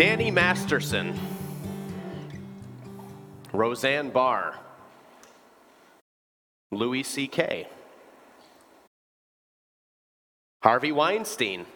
Danny 0.00 0.30
Masterson, 0.30 1.14
Roseanne 3.52 4.08
Barr, 4.08 4.58
Louis 6.72 7.02
C.K., 7.02 7.68
Harvey 10.62 10.90
Weinstein, 10.90 11.66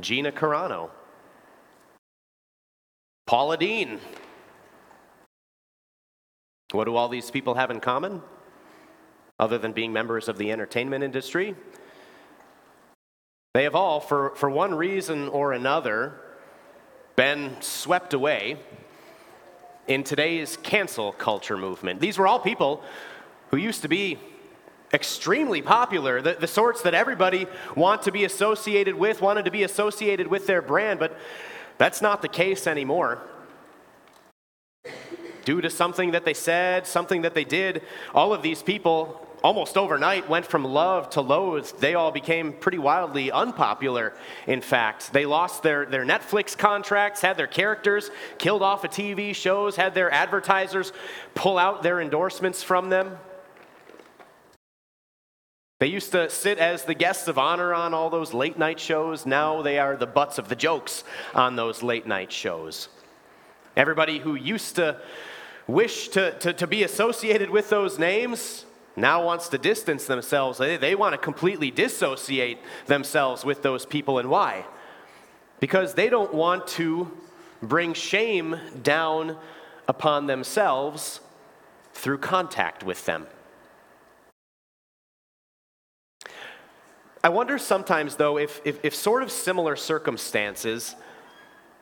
Gina 0.00 0.30
Carano, 0.30 0.90
Paula 3.26 3.56
Deen. 3.56 3.98
What 6.70 6.84
do 6.84 6.94
all 6.94 7.08
these 7.08 7.32
people 7.32 7.54
have 7.54 7.72
in 7.72 7.80
common? 7.80 8.22
Other 9.40 9.58
than 9.58 9.72
being 9.72 9.92
members 9.92 10.28
of 10.28 10.38
the 10.38 10.52
entertainment 10.52 11.02
industry? 11.02 11.56
They 13.54 13.62
have 13.62 13.76
all, 13.76 14.00
for, 14.00 14.34
for 14.34 14.50
one 14.50 14.74
reason 14.74 15.28
or 15.28 15.52
another, 15.52 16.14
been 17.14 17.56
swept 17.60 18.12
away 18.12 18.56
in 19.86 20.02
today's 20.02 20.56
cancel 20.56 21.12
culture 21.12 21.56
movement. 21.56 22.00
These 22.00 22.18
were 22.18 22.26
all 22.26 22.40
people 22.40 22.82
who 23.50 23.56
used 23.56 23.82
to 23.82 23.88
be 23.88 24.18
extremely 24.92 25.62
popular, 25.62 26.20
the, 26.20 26.34
the 26.34 26.48
sorts 26.48 26.82
that 26.82 26.94
everybody 26.94 27.46
want 27.76 28.02
to 28.02 28.10
be 28.10 28.24
associated 28.24 28.96
with, 28.96 29.22
wanted 29.22 29.44
to 29.44 29.52
be 29.52 29.62
associated 29.62 30.26
with 30.26 30.48
their 30.48 30.60
brand, 30.60 30.98
but 30.98 31.16
that's 31.78 32.02
not 32.02 32.22
the 32.22 32.28
case 32.28 32.66
anymore. 32.66 33.20
Due 35.44 35.60
to 35.60 35.70
something 35.70 36.10
that 36.10 36.24
they 36.24 36.34
said, 36.34 36.88
something 36.88 37.22
that 37.22 37.34
they 37.34 37.44
did, 37.44 37.82
all 38.16 38.32
of 38.32 38.42
these 38.42 38.64
people 38.64 39.23
almost 39.44 39.76
overnight 39.76 40.26
went 40.26 40.46
from 40.46 40.64
love 40.64 41.10
to 41.10 41.20
loathed. 41.20 41.78
They 41.78 41.94
all 41.94 42.10
became 42.10 42.54
pretty 42.54 42.78
wildly 42.78 43.30
unpopular, 43.30 44.14
in 44.46 44.62
fact. 44.62 45.12
They 45.12 45.26
lost 45.26 45.62
their, 45.62 45.84
their 45.84 46.04
Netflix 46.04 46.56
contracts, 46.56 47.20
had 47.20 47.36
their 47.36 47.46
characters 47.46 48.10
killed 48.38 48.62
off 48.62 48.84
of 48.84 48.90
TV 48.90 49.34
shows, 49.34 49.76
had 49.76 49.94
their 49.94 50.10
advertisers 50.10 50.94
pull 51.34 51.58
out 51.58 51.82
their 51.82 52.00
endorsements 52.00 52.62
from 52.62 52.88
them. 52.88 53.18
They 55.78 55.88
used 55.88 56.12
to 56.12 56.30
sit 56.30 56.56
as 56.58 56.84
the 56.84 56.94
guests 56.94 57.28
of 57.28 57.36
honor 57.36 57.74
on 57.74 57.92
all 57.92 58.08
those 58.08 58.32
late 58.32 58.58
night 58.58 58.80
shows. 58.80 59.26
Now 59.26 59.60
they 59.60 59.78
are 59.78 59.96
the 59.96 60.06
butts 60.06 60.38
of 60.38 60.48
the 60.48 60.56
jokes 60.56 61.04
on 61.34 61.56
those 61.56 61.82
late 61.82 62.06
night 62.06 62.32
shows. 62.32 62.88
Everybody 63.76 64.20
who 64.20 64.36
used 64.36 64.76
to 64.76 65.02
wish 65.66 66.08
to, 66.10 66.32
to, 66.38 66.54
to 66.54 66.66
be 66.66 66.82
associated 66.82 67.50
with 67.50 67.68
those 67.68 67.98
names 67.98 68.64
now 68.96 69.24
wants 69.24 69.48
to 69.48 69.58
distance 69.58 70.06
themselves. 70.06 70.58
They, 70.58 70.76
they 70.76 70.94
want 70.94 71.12
to 71.14 71.18
completely 71.18 71.70
dissociate 71.70 72.58
themselves 72.86 73.44
with 73.44 73.62
those 73.62 73.84
people. 73.84 74.18
And 74.18 74.30
why? 74.30 74.64
Because 75.60 75.94
they 75.94 76.08
don't 76.08 76.32
want 76.32 76.66
to 76.68 77.10
bring 77.62 77.94
shame 77.94 78.56
down 78.82 79.36
upon 79.88 80.26
themselves 80.26 81.20
through 81.92 82.18
contact 82.18 82.84
with 82.84 83.04
them. 83.06 83.26
I 87.22 87.30
wonder 87.30 87.56
sometimes, 87.56 88.16
though, 88.16 88.36
if, 88.36 88.60
if, 88.66 88.84
if, 88.84 88.94
sort 88.94 89.22
of 89.22 89.30
similar 89.32 89.76
circumstances 89.76 90.94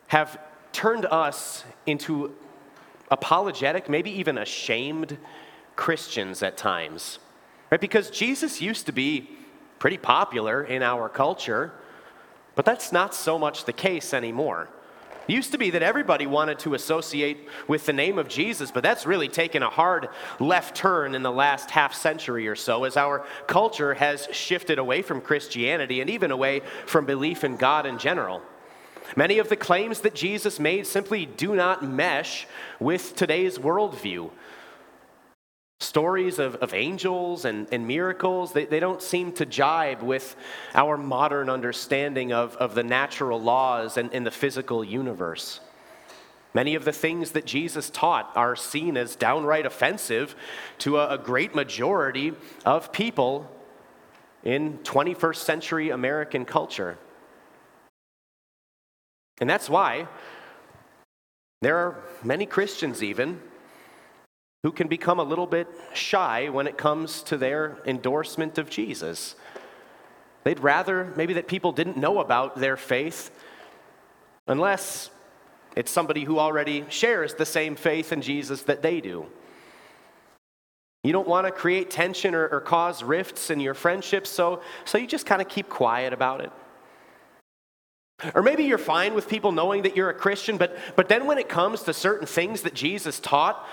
have 0.06 0.38
turned 0.72 1.04
us 1.06 1.64
into 1.84 2.32
apologetic, 3.10 3.88
maybe 3.88 4.12
even 4.12 4.38
ashamed 4.38 5.18
Christians 5.76 6.42
at 6.42 6.56
times, 6.56 7.18
right? 7.70 7.80
Because 7.80 8.10
Jesus 8.10 8.60
used 8.60 8.86
to 8.86 8.92
be 8.92 9.30
pretty 9.78 9.98
popular 9.98 10.62
in 10.62 10.82
our 10.82 11.08
culture, 11.08 11.72
but 12.54 12.64
that's 12.64 12.92
not 12.92 13.14
so 13.14 13.38
much 13.38 13.64
the 13.64 13.72
case 13.72 14.14
anymore. 14.14 14.68
It 15.28 15.32
used 15.32 15.52
to 15.52 15.58
be 15.58 15.70
that 15.70 15.82
everybody 15.82 16.26
wanted 16.26 16.58
to 16.60 16.74
associate 16.74 17.48
with 17.68 17.86
the 17.86 17.92
name 17.92 18.18
of 18.18 18.28
Jesus, 18.28 18.72
but 18.72 18.82
that's 18.82 19.06
really 19.06 19.28
taken 19.28 19.62
a 19.62 19.70
hard 19.70 20.08
left 20.40 20.76
turn 20.76 21.14
in 21.14 21.22
the 21.22 21.30
last 21.30 21.70
half 21.70 21.94
century 21.94 22.48
or 22.48 22.56
so 22.56 22.84
as 22.84 22.96
our 22.96 23.24
culture 23.46 23.94
has 23.94 24.28
shifted 24.32 24.78
away 24.78 25.00
from 25.00 25.20
Christianity 25.20 26.00
and 26.00 26.10
even 26.10 26.32
away 26.32 26.62
from 26.86 27.06
belief 27.06 27.44
in 27.44 27.56
God 27.56 27.86
in 27.86 27.98
general. 27.98 28.42
Many 29.16 29.38
of 29.38 29.48
the 29.48 29.56
claims 29.56 30.00
that 30.00 30.14
Jesus 30.14 30.58
made 30.58 30.86
simply 30.86 31.26
do 31.26 31.54
not 31.54 31.84
mesh 31.84 32.46
with 32.80 33.14
today's 33.14 33.58
worldview. 33.58 34.30
Stories 35.82 36.38
of, 36.38 36.54
of 36.56 36.74
angels 36.74 37.44
and, 37.44 37.66
and 37.72 37.88
miracles, 37.88 38.52
they, 38.52 38.66
they 38.66 38.78
don't 38.78 39.02
seem 39.02 39.32
to 39.32 39.44
jibe 39.44 40.00
with 40.00 40.36
our 40.74 40.96
modern 40.96 41.50
understanding 41.50 42.32
of, 42.32 42.54
of 42.56 42.76
the 42.76 42.84
natural 42.84 43.40
laws 43.40 43.96
and, 43.96 44.14
and 44.14 44.24
the 44.24 44.30
physical 44.30 44.84
universe. 44.84 45.58
Many 46.54 46.76
of 46.76 46.84
the 46.84 46.92
things 46.92 47.32
that 47.32 47.46
Jesus 47.46 47.90
taught 47.90 48.30
are 48.36 48.54
seen 48.54 48.96
as 48.96 49.16
downright 49.16 49.66
offensive 49.66 50.36
to 50.78 50.98
a, 50.98 51.14
a 51.14 51.18
great 51.18 51.52
majority 51.52 52.32
of 52.64 52.92
people 52.92 53.50
in 54.44 54.78
21st 54.84 55.36
century 55.36 55.90
American 55.90 56.44
culture. 56.44 56.96
And 59.40 59.50
that's 59.50 59.68
why 59.68 60.06
there 61.60 61.76
are 61.76 62.04
many 62.22 62.46
Christians, 62.46 63.02
even, 63.02 63.40
who 64.62 64.72
can 64.72 64.86
become 64.86 65.18
a 65.18 65.24
little 65.24 65.46
bit 65.46 65.68
shy 65.92 66.48
when 66.48 66.66
it 66.66 66.78
comes 66.78 67.22
to 67.24 67.36
their 67.36 67.78
endorsement 67.84 68.58
of 68.58 68.70
Jesus. 68.70 69.34
They'd 70.44 70.60
rather 70.60 71.12
maybe 71.16 71.34
that 71.34 71.48
people 71.48 71.72
didn't 71.72 71.96
know 71.96 72.20
about 72.20 72.56
their 72.56 72.76
faith 72.76 73.30
unless 74.46 75.10
it's 75.76 75.90
somebody 75.90 76.24
who 76.24 76.38
already 76.38 76.84
shares 76.88 77.34
the 77.34 77.46
same 77.46 77.76
faith 77.76 78.12
in 78.12 78.22
Jesus 78.22 78.62
that 78.62 78.82
they 78.82 79.00
do. 79.00 79.26
You 81.04 81.12
don't 81.12 81.26
want 81.26 81.46
to 81.46 81.52
create 81.52 81.90
tension 81.90 82.34
or, 82.34 82.46
or 82.46 82.60
cause 82.60 83.02
rifts 83.02 83.50
in 83.50 83.58
your 83.58 83.74
friendships, 83.74 84.30
so, 84.30 84.62
so 84.84 84.98
you 84.98 85.06
just 85.06 85.26
kind 85.26 85.42
of 85.42 85.48
keep 85.48 85.68
quiet 85.68 86.12
about 86.12 86.40
it. 86.40 86.52
Or 88.34 88.42
maybe 88.42 88.64
you're 88.64 88.78
fine 88.78 89.14
with 89.14 89.28
people 89.28 89.50
knowing 89.50 89.82
that 89.82 89.96
you're 89.96 90.10
a 90.10 90.14
Christian, 90.14 90.56
but, 90.56 90.78
but 90.94 91.08
then 91.08 91.26
when 91.26 91.38
it 91.38 91.48
comes 91.48 91.82
to 91.82 91.92
certain 91.92 92.26
things 92.26 92.62
that 92.62 92.74
Jesus 92.74 93.18
taught, 93.18 93.66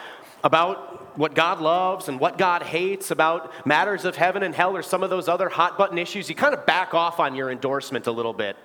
about 0.43 1.17
what 1.17 1.35
God 1.35 1.59
loves 1.59 2.07
and 2.07 2.19
what 2.19 2.37
God 2.37 2.63
hates, 2.63 3.11
about 3.11 3.65
matters 3.65 4.05
of 4.05 4.15
heaven 4.15 4.43
and 4.43 4.55
hell, 4.55 4.75
or 4.75 4.81
some 4.81 5.03
of 5.03 5.09
those 5.09 5.27
other 5.27 5.49
hot 5.49 5.77
button 5.77 5.97
issues, 5.97 6.29
you 6.29 6.35
kind 6.35 6.53
of 6.53 6.65
back 6.65 6.93
off 6.93 7.19
on 7.19 7.35
your 7.35 7.51
endorsement 7.51 8.07
a 8.07 8.11
little 8.11 8.33
bit. 8.33 8.55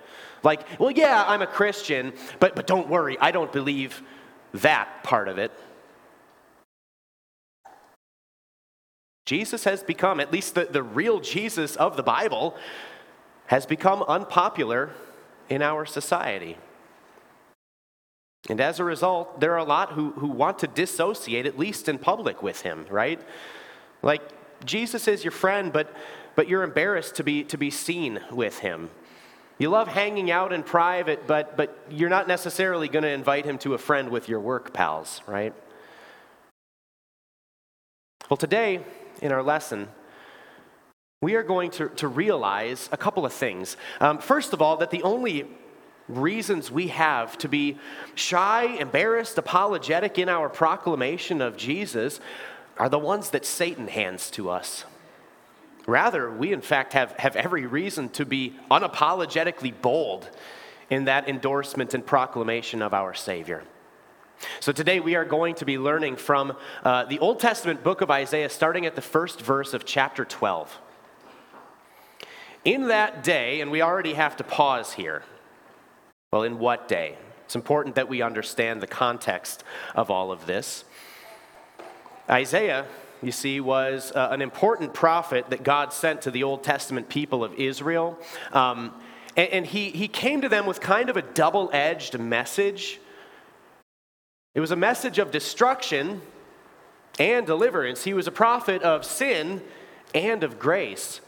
Like, 0.43 0.79
well, 0.79 0.91
yeah, 0.91 1.23
I'm 1.27 1.41
a 1.41 1.47
Christian, 1.47 2.13
but, 2.39 2.55
but 2.55 2.67
don't 2.67 2.87
worry, 2.87 3.17
I 3.19 3.31
don't 3.31 3.51
believe 3.51 4.01
that 4.53 5.03
part 5.03 5.27
of 5.27 5.37
it. 5.37 5.51
Jesus 9.25 9.63
has 9.63 9.81
become, 9.81 10.19
at 10.19 10.31
least 10.31 10.53
the, 10.53 10.65
the 10.65 10.83
real 10.83 11.19
Jesus 11.19 11.75
of 11.75 11.97
the 11.97 12.03
Bible, 12.03 12.55
has 13.47 13.65
become 13.65 14.03
unpopular 14.03 14.91
in 15.49 15.61
our 15.61 15.85
society. 15.85 16.57
And 18.49 18.61
as 18.61 18.79
a 18.79 18.83
result, 18.83 19.39
there 19.39 19.53
are 19.53 19.57
a 19.57 19.63
lot 19.63 19.93
who, 19.93 20.11
who 20.11 20.27
want 20.27 20.59
to 20.59 20.67
dissociate, 20.67 21.45
at 21.45 21.57
least 21.57 21.89
in 21.89 21.97
public, 21.97 22.43
with 22.43 22.61
him, 22.61 22.85
right? 22.89 23.19
Like, 24.03 24.21
Jesus 24.65 25.07
is 25.07 25.23
your 25.23 25.31
friend, 25.31 25.73
but, 25.73 25.91
but 26.35 26.47
you're 26.47 26.63
embarrassed 26.63 27.15
to 27.15 27.23
be, 27.23 27.43
to 27.45 27.57
be 27.57 27.71
seen 27.71 28.19
with 28.31 28.59
him. 28.59 28.89
You 29.57 29.69
love 29.69 29.87
hanging 29.87 30.29
out 30.31 30.53
in 30.53 30.63
private, 30.63 31.27
but, 31.27 31.57
but 31.57 31.77
you're 31.89 32.09
not 32.09 32.27
necessarily 32.27 32.87
going 32.87 33.03
to 33.03 33.09
invite 33.09 33.45
him 33.45 33.57
to 33.59 33.73
a 33.73 33.77
friend 33.77 34.09
with 34.09 34.29
your 34.29 34.39
work 34.39 34.73
pals, 34.73 35.21
right? 35.27 35.53
Well, 38.29 38.37
today, 38.37 38.83
in 39.21 39.31
our 39.31 39.41
lesson, 39.41 39.87
we 41.21 41.35
are 41.35 41.43
going 41.43 41.71
to, 41.71 41.89
to 41.89 42.07
realize 42.07 42.89
a 42.91 42.97
couple 42.97 43.25
of 43.25 43.33
things. 43.33 43.77
Um, 43.99 44.19
first 44.19 44.53
of 44.53 44.61
all, 44.61 44.77
that 44.77 44.91
the 44.91 45.03
only 45.03 45.47
reasons 46.07 46.71
we 46.71 46.87
have 46.89 47.37
to 47.39 47.47
be 47.47 47.77
shy, 48.13 48.65
embarrassed, 48.65 49.37
apologetic 49.37 50.19
in 50.19 50.29
our 50.29 50.49
proclamation 50.49 51.41
of 51.41 51.57
Jesus 51.57 52.19
are 52.77 52.89
the 52.89 52.99
ones 52.99 53.31
that 53.31 53.45
Satan 53.45 53.87
hands 53.87 54.29
to 54.31 54.49
us. 54.49 54.85
Rather, 55.87 56.31
we 56.31 56.51
in 56.51 56.61
fact 56.61 56.93
have, 56.93 57.11
have 57.13 57.35
every 57.35 57.65
reason 57.65 58.09
to 58.09 58.25
be 58.25 58.55
unapologetically 58.71 59.73
bold 59.81 60.29
in 60.89 61.05
that 61.05 61.27
endorsement 61.27 61.93
and 61.93 62.05
proclamation 62.05 62.81
of 62.81 62.93
our 62.93 63.13
Savior. 63.13 63.63
So, 64.59 64.71
today 64.71 64.99
we 64.99 65.15
are 65.15 65.23
going 65.23 65.55
to 65.55 65.65
be 65.65 65.77
learning 65.77 66.17
from 66.17 66.57
uh, 66.83 67.05
the 67.05 67.19
Old 67.19 67.39
Testament 67.39 67.83
book 67.83 68.01
of 68.01 68.11
Isaiah, 68.11 68.49
starting 68.49 68.85
at 68.85 68.95
the 68.95 69.01
first 69.01 69.41
verse 69.41 69.73
of 69.73 69.85
chapter 69.85 70.25
12. 70.25 70.77
In 72.65 72.89
that 72.89 73.23
day, 73.23 73.61
and 73.61 73.71
we 73.71 73.81
already 73.81 74.13
have 74.13 74.35
to 74.37 74.43
pause 74.43 74.93
here 74.93 75.23
well, 76.35 76.43
in 76.43 76.59
what 76.59 76.89
day? 76.89 77.15
It's 77.45 77.55
important 77.55 77.95
that 77.95 78.09
we 78.09 78.21
understand 78.21 78.81
the 78.81 78.87
context 78.87 79.63
of 79.95 80.11
all 80.11 80.33
of 80.33 80.45
this. 80.45 80.83
Isaiah, 82.29 82.85
you 83.23 83.31
see, 83.31 83.61
was 83.61 84.11
uh, 84.11 84.27
an 84.31 84.41
important 84.41 84.93
prophet 84.93 85.49
that 85.51 85.63
God 85.63 85.93
sent 85.93 86.23
to 86.23 86.31
the 86.31 86.43
Old 86.43 86.61
Testament 86.61 87.07
people 87.07 87.41
of 87.41 87.53
Israel. 87.53 88.19
Um, 88.51 88.91
And, 89.37 89.49
and 89.49 89.65
he, 89.65 89.91
he 89.91 90.09
came 90.09 90.41
to 90.41 90.49
them 90.49 90.65
with 90.65 90.81
kind 90.81 91.09
of 91.09 91.15
a 91.15 91.21
double 91.21 91.69
edged 91.71 92.19
message. 92.19 92.99
It 94.53 94.59
was 94.59 94.71
a 94.71 94.75
message 94.75 95.17
of 95.19 95.31
destruction 95.31 96.21
and 97.17 97.47
deliverance. 97.47 98.03
He 98.03 98.13
was 98.13 98.27
a 98.27 98.31
prophet 98.31 98.81
of 98.81 99.05
sin 99.05 99.61
and 100.13 100.43
of 100.43 100.59
grace. 100.59 101.21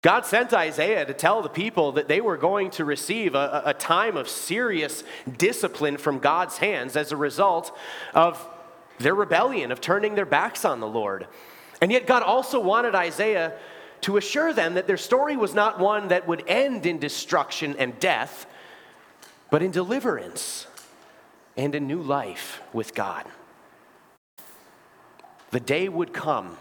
God 0.00 0.24
sent 0.24 0.52
Isaiah 0.52 1.04
to 1.04 1.12
tell 1.12 1.42
the 1.42 1.48
people 1.48 1.92
that 1.92 2.06
they 2.06 2.20
were 2.20 2.36
going 2.36 2.70
to 2.72 2.84
receive 2.84 3.34
a, 3.34 3.62
a, 3.66 3.74
time 3.74 4.16
of 4.16 4.28
serious 4.28 5.02
discipline 5.36 5.96
from 5.96 6.20
God's 6.20 6.58
hands 6.58 6.96
as 6.96 7.10
a 7.10 7.16
result 7.16 7.76
of 8.14 8.46
their 8.98 9.14
rebellion, 9.14 9.72
of 9.72 9.80
turning 9.80 10.14
their 10.14 10.26
backs 10.26 10.64
on 10.64 10.78
the 10.78 10.86
Lord. 10.86 11.26
And 11.80 11.90
yet, 11.90 12.06
God 12.06 12.22
also 12.22 12.60
wanted 12.60 12.94
Isaiah 12.94 13.54
to 14.02 14.16
assure 14.16 14.52
them 14.52 14.74
that 14.74 14.86
their 14.86 14.96
story 14.96 15.36
was 15.36 15.52
not 15.52 15.80
one 15.80 16.08
that 16.08 16.28
would 16.28 16.44
end 16.46 16.86
in 16.86 17.00
destruction 17.00 17.74
and 17.76 17.98
death, 17.98 18.46
but 19.50 19.64
in 19.64 19.72
deliverance 19.72 20.68
and 21.56 21.74
a 21.74 21.80
new 21.80 22.00
life 22.00 22.62
with 22.72 22.94
God. 22.94 23.26
The 25.50 25.60
day 25.60 25.88
would 25.88 26.12
come 26.12 26.56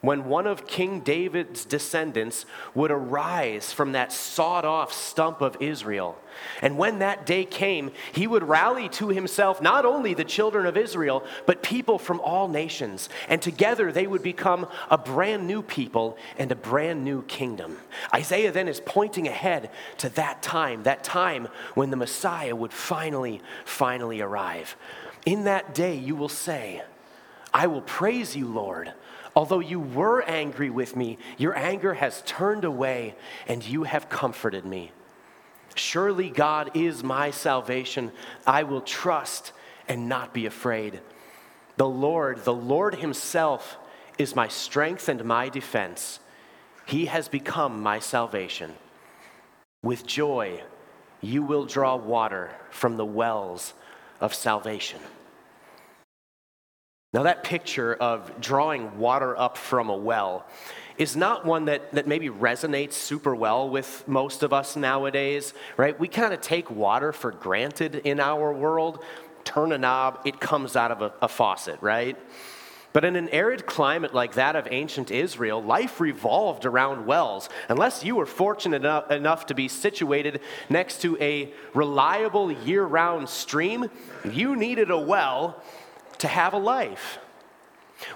when 0.00 0.24
one 0.24 0.46
of 0.46 0.66
King 0.66 1.00
David's 1.00 1.64
descendants 1.64 2.46
would 2.74 2.90
arise 2.90 3.72
from 3.72 3.92
that 3.92 4.12
sawed 4.12 4.64
off 4.64 4.92
stump 4.92 5.40
of 5.42 5.56
Israel. 5.60 6.16
And 6.62 6.78
when 6.78 7.00
that 7.00 7.26
day 7.26 7.44
came, 7.44 7.90
he 8.12 8.26
would 8.26 8.42
rally 8.42 8.88
to 8.90 9.08
himself 9.08 9.60
not 9.60 9.84
only 9.84 10.14
the 10.14 10.24
children 10.24 10.64
of 10.64 10.76
Israel, 10.76 11.24
but 11.44 11.62
people 11.62 11.98
from 11.98 12.20
all 12.20 12.48
nations. 12.48 13.10
And 13.28 13.42
together 13.42 13.92
they 13.92 14.06
would 14.06 14.22
become 14.22 14.66
a 14.90 14.96
brand 14.96 15.46
new 15.46 15.60
people 15.60 16.16
and 16.38 16.50
a 16.50 16.56
brand 16.56 17.04
new 17.04 17.22
kingdom. 17.22 17.76
Isaiah 18.14 18.52
then 18.52 18.68
is 18.68 18.80
pointing 18.80 19.28
ahead 19.28 19.70
to 19.98 20.08
that 20.10 20.42
time, 20.42 20.84
that 20.84 21.04
time 21.04 21.48
when 21.74 21.90
the 21.90 21.96
Messiah 21.96 22.56
would 22.56 22.72
finally, 22.72 23.42
finally 23.66 24.22
arrive. 24.22 24.76
In 25.26 25.44
that 25.44 25.74
day, 25.74 25.96
you 25.96 26.16
will 26.16 26.30
say, 26.30 26.82
I 27.52 27.66
will 27.66 27.82
praise 27.82 28.34
you, 28.34 28.46
Lord. 28.46 28.94
Although 29.36 29.60
you 29.60 29.80
were 29.80 30.22
angry 30.22 30.70
with 30.70 30.96
me, 30.96 31.18
your 31.38 31.56
anger 31.56 31.94
has 31.94 32.22
turned 32.26 32.64
away 32.64 33.14
and 33.46 33.64
you 33.64 33.84
have 33.84 34.08
comforted 34.08 34.64
me. 34.64 34.92
Surely 35.74 36.30
God 36.30 36.72
is 36.74 37.04
my 37.04 37.30
salvation. 37.30 38.10
I 38.46 38.64
will 38.64 38.80
trust 38.80 39.52
and 39.88 40.08
not 40.08 40.34
be 40.34 40.46
afraid. 40.46 41.00
The 41.76 41.88
Lord, 41.88 42.44
the 42.44 42.52
Lord 42.52 42.96
Himself, 42.96 43.78
is 44.18 44.36
my 44.36 44.48
strength 44.48 45.08
and 45.08 45.24
my 45.24 45.48
defense. 45.48 46.18
He 46.86 47.06
has 47.06 47.28
become 47.28 47.82
my 47.82 48.00
salvation. 48.00 48.74
With 49.82 50.06
joy, 50.06 50.62
you 51.20 51.42
will 51.42 51.64
draw 51.64 51.96
water 51.96 52.50
from 52.70 52.96
the 52.96 53.04
wells 53.04 53.74
of 54.20 54.34
salvation. 54.34 55.00
Now, 57.12 57.24
that 57.24 57.42
picture 57.42 57.94
of 57.94 58.40
drawing 58.40 58.96
water 58.96 59.36
up 59.36 59.58
from 59.58 59.90
a 59.90 59.96
well 59.96 60.46
is 60.96 61.16
not 61.16 61.44
one 61.44 61.64
that, 61.64 61.90
that 61.92 62.06
maybe 62.06 62.28
resonates 62.28 62.92
super 62.92 63.34
well 63.34 63.68
with 63.68 64.06
most 64.06 64.44
of 64.44 64.52
us 64.52 64.76
nowadays, 64.76 65.52
right? 65.76 65.98
We 65.98 66.06
kind 66.06 66.32
of 66.32 66.40
take 66.40 66.70
water 66.70 67.12
for 67.12 67.32
granted 67.32 67.96
in 67.96 68.20
our 68.20 68.52
world. 68.52 69.02
Turn 69.42 69.72
a 69.72 69.78
knob, 69.78 70.20
it 70.24 70.38
comes 70.38 70.76
out 70.76 70.92
of 70.92 71.02
a, 71.02 71.12
a 71.20 71.26
faucet, 71.26 71.82
right? 71.82 72.16
But 72.92 73.04
in 73.04 73.16
an 73.16 73.28
arid 73.30 73.66
climate 73.66 74.14
like 74.14 74.34
that 74.34 74.54
of 74.54 74.68
ancient 74.70 75.10
Israel, 75.10 75.60
life 75.60 76.00
revolved 76.00 76.64
around 76.64 77.06
wells. 77.06 77.48
Unless 77.68 78.04
you 78.04 78.14
were 78.14 78.26
fortunate 78.26 78.84
enough 79.10 79.46
to 79.46 79.54
be 79.54 79.66
situated 79.66 80.40
next 80.68 81.02
to 81.02 81.16
a 81.20 81.52
reliable 81.74 82.52
year 82.52 82.84
round 82.84 83.28
stream, 83.28 83.90
you 84.30 84.54
needed 84.54 84.92
a 84.92 84.98
well 84.98 85.60
to 86.20 86.28
have 86.28 86.52
a 86.52 86.58
life. 86.58 87.18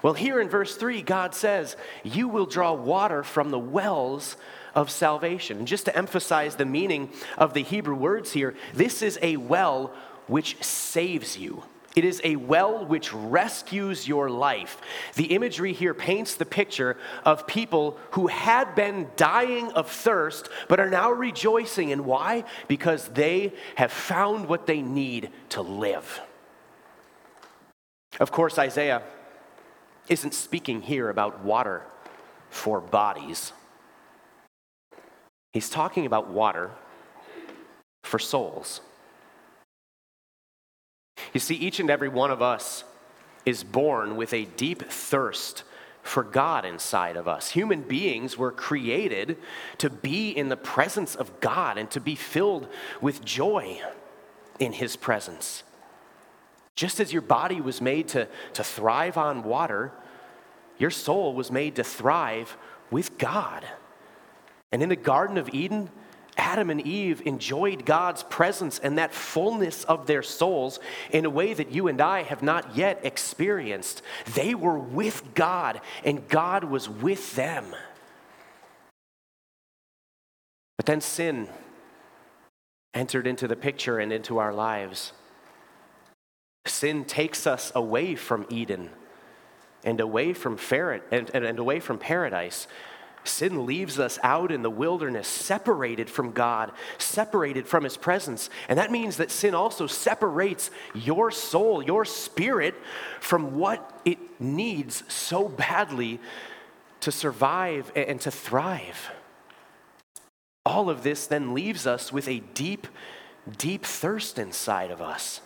Well, 0.01 0.13
here 0.13 0.39
in 0.39 0.49
verse 0.49 0.75
3, 0.75 1.01
God 1.01 1.35
says, 1.35 1.75
You 2.03 2.27
will 2.27 2.45
draw 2.45 2.73
water 2.73 3.23
from 3.23 3.51
the 3.51 3.59
wells 3.59 4.35
of 4.73 4.89
salvation. 4.89 5.59
And 5.59 5.67
just 5.67 5.85
to 5.85 5.95
emphasize 5.95 6.55
the 6.55 6.65
meaning 6.65 7.11
of 7.37 7.53
the 7.53 7.63
Hebrew 7.63 7.95
words 7.95 8.31
here, 8.33 8.55
this 8.73 9.01
is 9.01 9.19
a 9.21 9.37
well 9.37 9.93
which 10.27 10.63
saves 10.63 11.37
you. 11.37 11.63
It 11.95 12.03
is 12.03 12.19
a 12.25 12.35
well 12.35 12.85
which 12.85 13.13
rescues 13.13 14.07
your 14.07 14.29
life. 14.29 14.81
The 15.15 15.33
imagery 15.33 15.71
here 15.71 15.93
paints 15.93 16.35
the 16.35 16.45
picture 16.45 16.97
of 17.23 17.47
people 17.47 17.97
who 18.11 18.27
had 18.27 18.75
been 18.75 19.07
dying 19.15 19.71
of 19.71 19.89
thirst 19.89 20.49
but 20.67 20.79
are 20.81 20.89
now 20.89 21.11
rejoicing. 21.11 21.93
And 21.93 22.05
why? 22.05 22.43
Because 22.67 23.07
they 23.09 23.53
have 23.75 23.93
found 23.93 24.49
what 24.49 24.67
they 24.67 24.81
need 24.81 25.29
to 25.49 25.61
live. 25.61 26.21
Of 28.19 28.31
course, 28.31 28.57
Isaiah 28.57 29.01
isn't 30.07 30.33
speaking 30.33 30.81
here 30.81 31.09
about 31.09 31.43
water 31.43 31.83
for 32.49 32.79
bodies. 32.79 33.51
He's 35.53 35.69
talking 35.69 36.05
about 36.05 36.29
water 36.29 36.71
for 38.03 38.19
souls. 38.19 38.81
You 41.33 41.39
see, 41.39 41.55
each 41.55 41.79
and 41.79 41.89
every 41.89 42.09
one 42.09 42.31
of 42.31 42.41
us 42.41 42.83
is 43.45 43.63
born 43.63 44.15
with 44.15 44.33
a 44.33 44.45
deep 44.45 44.83
thirst 44.83 45.63
for 46.01 46.23
God 46.23 46.65
inside 46.65 47.15
of 47.17 47.27
us. 47.27 47.51
Human 47.51 47.81
beings 47.81 48.37
were 48.37 48.51
created 48.51 49.37
to 49.79 49.89
be 49.89 50.29
in 50.29 50.49
the 50.49 50.57
presence 50.57 51.15
of 51.15 51.39
God 51.39 51.77
and 51.77 51.89
to 51.91 51.99
be 51.99 52.15
filled 52.15 52.67
with 53.01 53.25
joy 53.25 53.81
in 54.59 54.73
His 54.73 54.95
presence. 54.95 55.63
Just 56.75 56.99
as 56.99 57.13
your 57.13 57.21
body 57.21 57.61
was 57.61 57.81
made 57.81 58.09
to, 58.09 58.27
to 58.53 58.63
thrive 58.63 59.17
on 59.17 59.43
water, 59.43 59.91
your 60.77 60.91
soul 60.91 61.33
was 61.33 61.51
made 61.51 61.75
to 61.75 61.83
thrive 61.83 62.57
with 62.91 63.17
God. 63.17 63.65
And 64.71 64.83
in 64.83 64.89
the 64.89 64.95
Garden 64.95 65.37
of 65.37 65.49
Eden, 65.53 65.89
Adam 66.37 66.69
and 66.69 66.85
Eve 66.85 67.21
enjoyed 67.25 67.85
God's 67.85 68.23
presence 68.23 68.79
and 68.79 68.97
that 68.97 69.13
fullness 69.13 69.85
of 69.85 70.05
their 70.05 70.21
souls 70.21 70.79
in 71.11 71.23
a 71.23 71.29
way 71.29 71.53
that 71.53 71.71
you 71.71 71.87
and 71.87 72.01
I 72.01 72.23
have 72.23 72.43
not 72.43 72.75
yet 72.75 72.99
experienced. 73.03 74.01
They 74.33 74.53
were 74.53 74.77
with 74.77 75.33
God, 75.33 75.79
and 76.03 76.27
God 76.27 76.65
was 76.65 76.89
with 76.89 77.35
them. 77.35 77.73
But 80.77 80.85
then 80.85 80.99
sin 80.99 81.47
entered 82.93 83.27
into 83.27 83.47
the 83.47 83.55
picture 83.55 83.99
and 83.99 84.11
into 84.11 84.37
our 84.37 84.53
lives. 84.53 85.13
Sin 86.65 87.05
takes 87.05 87.45
us 87.45 87.71
away 87.75 88.15
from 88.15 88.45
Eden 88.49 88.89
and 89.83 90.01
away 90.01 90.33
from 90.33 90.57
ferret 90.57 91.03
and, 91.11 91.29
and, 91.33 91.45
and 91.45 91.59
away 91.59 91.79
from 91.79 91.97
paradise. 91.97 92.67
Sin 93.23 93.65
leaves 93.65 93.99
us 93.99 94.19
out 94.23 94.51
in 94.51 94.61
the 94.61 94.69
wilderness, 94.69 95.27
separated 95.27 96.09
from 96.09 96.31
God, 96.31 96.71
separated 96.97 97.67
from 97.67 97.83
His 97.83 97.97
presence. 97.97 98.49
And 98.69 98.77
that 98.77 98.91
means 98.91 99.17
that 99.17 99.31
sin 99.31 99.55
also 99.55 99.87
separates 99.87 100.69
your 100.93 101.31
soul, 101.31 101.81
your 101.81 102.05
spirit, 102.05 102.75
from 103.19 103.55
what 103.55 104.01
it 104.05 104.19
needs 104.39 105.03
so 105.07 105.49
badly 105.49 106.19
to 107.01 107.11
survive 107.11 107.91
and 107.95 108.21
to 108.21 108.31
thrive. 108.31 109.11
All 110.65 110.89
of 110.89 111.03
this 111.03 111.27
then 111.27 111.53
leaves 111.53 111.85
us 111.85 112.11
with 112.11 112.27
a 112.27 112.39
deep, 112.53 112.87
deep 113.57 113.85
thirst 113.85 114.39
inside 114.39 114.89
of 114.89 115.01
us. 115.01 115.41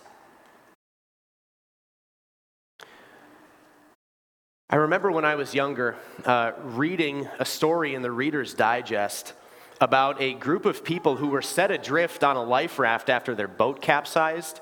I 4.71 4.75
remember 4.75 5.11
when 5.11 5.25
I 5.25 5.33
was 5.33 5.55
younger 5.55 5.95
uh, 6.25 6.51
reading 6.61 7.27
a 7.39 7.45
story 7.45 7.95
in 7.95 8.03
the 8.03 8.11
Reader's 8.11 8.53
Digest 8.53 9.33
about 9.81 10.21
a 10.21 10.35
group 10.35 10.65
of 10.65 10.83
people 10.83 11.15
who 11.15 11.29
were 11.29 11.41
set 11.41 11.71
adrift 11.71 12.23
on 12.23 12.35
a 12.35 12.43
life 12.43 12.77
raft 12.77 13.09
after 13.09 13.33
their 13.33 13.47
boat 13.47 13.81
capsized. 13.81 14.59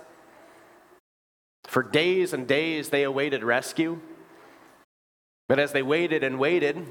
For 1.66 1.84
days 1.84 2.32
and 2.32 2.48
days, 2.48 2.88
they 2.88 3.04
awaited 3.04 3.44
rescue. 3.44 4.00
But 5.50 5.60
as 5.60 5.74
they 5.74 5.84
waited 5.84 6.24
and 6.24 6.40
waited, 6.40 6.86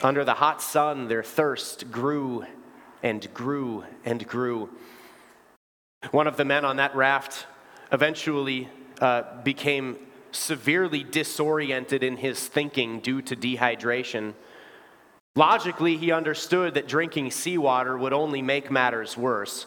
under 0.00 0.24
the 0.24 0.34
hot 0.34 0.62
sun, 0.62 1.08
their 1.08 1.24
thirst 1.24 1.90
grew 1.90 2.46
and 3.02 3.34
grew 3.34 3.82
and 4.04 4.24
grew. 4.28 4.70
One 6.12 6.28
of 6.28 6.36
the 6.36 6.44
men 6.44 6.64
on 6.64 6.76
that 6.76 6.94
raft 6.94 7.48
eventually 7.90 8.68
uh, 9.00 9.42
became 9.42 9.98
severely 10.34 11.04
disoriented 11.04 12.02
in 12.02 12.16
his 12.16 12.46
thinking 12.46 13.00
due 13.00 13.22
to 13.22 13.36
dehydration. 13.36 14.34
Logically, 15.36 15.96
he 15.96 16.12
understood 16.12 16.74
that 16.74 16.88
drinking 16.88 17.30
seawater 17.30 17.96
would 17.96 18.12
only 18.12 18.42
make 18.42 18.70
matters 18.70 19.16
worse. 19.16 19.66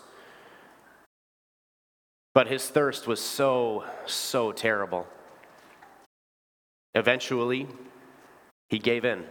But 2.34 2.48
his 2.48 2.68
thirst 2.68 3.08
was 3.08 3.20
so, 3.20 3.84
so 4.06 4.52
terrible. 4.52 5.08
Eventually, 6.94 7.68
he 8.70 8.80
gave 8.80 9.06
in. 9.06 9.26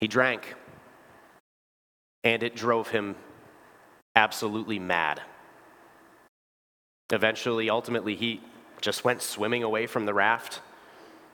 He 0.00 0.08
drank. 0.08 0.54
and 2.24 2.42
it 2.42 2.56
drove 2.56 2.88
him 2.88 3.14
absolutely 4.16 4.78
mad. 4.78 5.20
Eventually, 7.12 7.68
ultimately, 7.68 8.16
he 8.16 8.40
just 8.84 9.02
went 9.02 9.22
swimming 9.22 9.62
away 9.62 9.86
from 9.86 10.04
the 10.04 10.12
raft, 10.12 10.60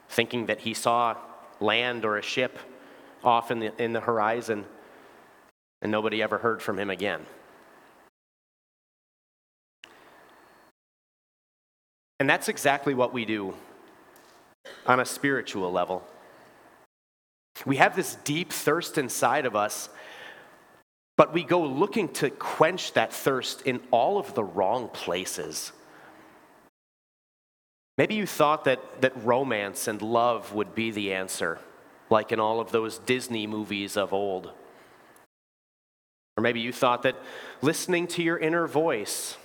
thinking 0.08 0.46
that 0.46 0.60
he 0.60 0.72
saw 0.72 1.16
land 1.58 2.04
or 2.04 2.16
a 2.16 2.22
ship 2.22 2.60
off 3.24 3.50
in 3.50 3.58
the, 3.58 3.82
in 3.82 3.92
the 3.92 3.98
horizon, 3.98 4.64
and 5.82 5.90
nobody 5.90 6.22
ever 6.22 6.38
heard 6.38 6.62
from 6.62 6.78
him 6.78 6.90
again. 6.90 7.26
And 12.20 12.30
that's 12.30 12.48
exactly 12.48 12.94
what 12.94 13.12
we 13.12 13.24
do 13.24 13.54
on 14.86 15.00
a 15.00 15.04
spiritual 15.04 15.72
level. 15.72 16.06
We 17.66 17.76
have 17.76 17.96
this 17.96 18.14
deep 18.22 18.52
thirst 18.52 18.96
inside 18.96 19.44
of 19.44 19.56
us, 19.56 19.88
but 21.16 21.34
we 21.34 21.42
go 21.42 21.62
looking 21.62 22.10
to 22.10 22.30
quench 22.30 22.92
that 22.92 23.12
thirst 23.12 23.62
in 23.62 23.80
all 23.90 24.18
of 24.18 24.34
the 24.34 24.44
wrong 24.44 24.88
places. 24.88 25.72
Maybe 28.00 28.14
you 28.14 28.24
thought 28.24 28.64
that, 28.64 29.02
that 29.02 29.12
romance 29.26 29.86
and 29.86 30.00
love 30.00 30.54
would 30.54 30.74
be 30.74 30.90
the 30.90 31.12
answer, 31.12 31.58
like 32.08 32.32
in 32.32 32.40
all 32.40 32.58
of 32.58 32.72
those 32.72 32.96
Disney 32.96 33.46
movies 33.46 33.94
of 33.94 34.14
old. 34.14 34.50
Or 36.34 36.40
maybe 36.40 36.60
you 36.60 36.72
thought 36.72 37.02
that 37.02 37.16
listening 37.60 38.06
to 38.06 38.22
your 38.22 38.38
inner 38.38 38.66
voice, 38.66 39.36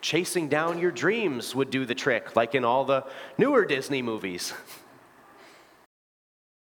chasing 0.00 0.48
down 0.48 0.80
your 0.80 0.90
dreams 0.90 1.54
would 1.54 1.70
do 1.70 1.86
the 1.86 1.94
trick, 1.94 2.34
like 2.34 2.56
in 2.56 2.64
all 2.64 2.84
the 2.84 3.06
newer 3.38 3.64
Disney 3.64 4.02
movies. 4.02 4.54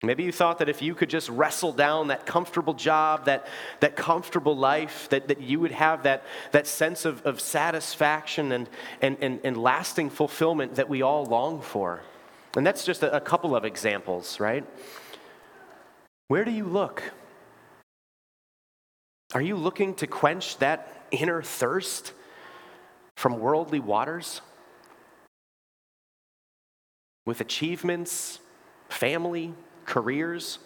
Maybe 0.03 0.23
you 0.23 0.33
thought 0.33 0.59
that 0.61 0.71
if 0.71 0.81
you 0.81 0.95
could 0.95 1.11
just 1.11 1.29
wrestle 1.29 1.73
down 1.73 2.09
that 2.09 2.25
comfortable 2.25 2.73
job, 2.73 3.27
that, 3.27 3.47
that 3.81 3.97
comfortable 3.97 4.57
life, 4.57 5.09
that, 5.11 5.29
that 5.29 5.43
you 5.43 5.61
would 5.61 5.73
have 5.73 6.05
that, 6.05 6.25
that 6.53 6.67
sense 6.67 7.05
of, 7.05 7.21
of 7.27 7.39
satisfaction 7.39 8.53
and, 8.53 8.69
and, 9.03 9.19
and, 9.21 9.41
and 9.45 9.59
lasting 9.59 10.09
fulfillment 10.09 10.77
that 10.77 10.89
we 10.89 11.03
all 11.03 11.27
long 11.27 11.61
for. 11.61 12.01
And 12.57 12.67
that's 12.67 12.87
just 12.87 13.03
a, 13.03 13.15
a 13.15 13.21
couple 13.21 13.55
of 13.55 13.67
examples, 13.67 14.41
right? 14.41 14.65
Where 16.29 16.47
do 16.47 16.51
you 16.51 16.65
look? 16.65 17.03
Are 19.35 19.43
you 19.43 19.55
looking 19.55 19.95
to 19.97 20.07
quench 20.07 20.57
that 20.59 21.07
inner 21.11 21.43
thirst 21.43 22.15
from 23.17 23.39
worldly 23.39 23.81
waters? 23.81 24.41
With 27.27 27.43
achievements, 27.43 28.41
family, 28.89 29.53
careers, 29.91 30.61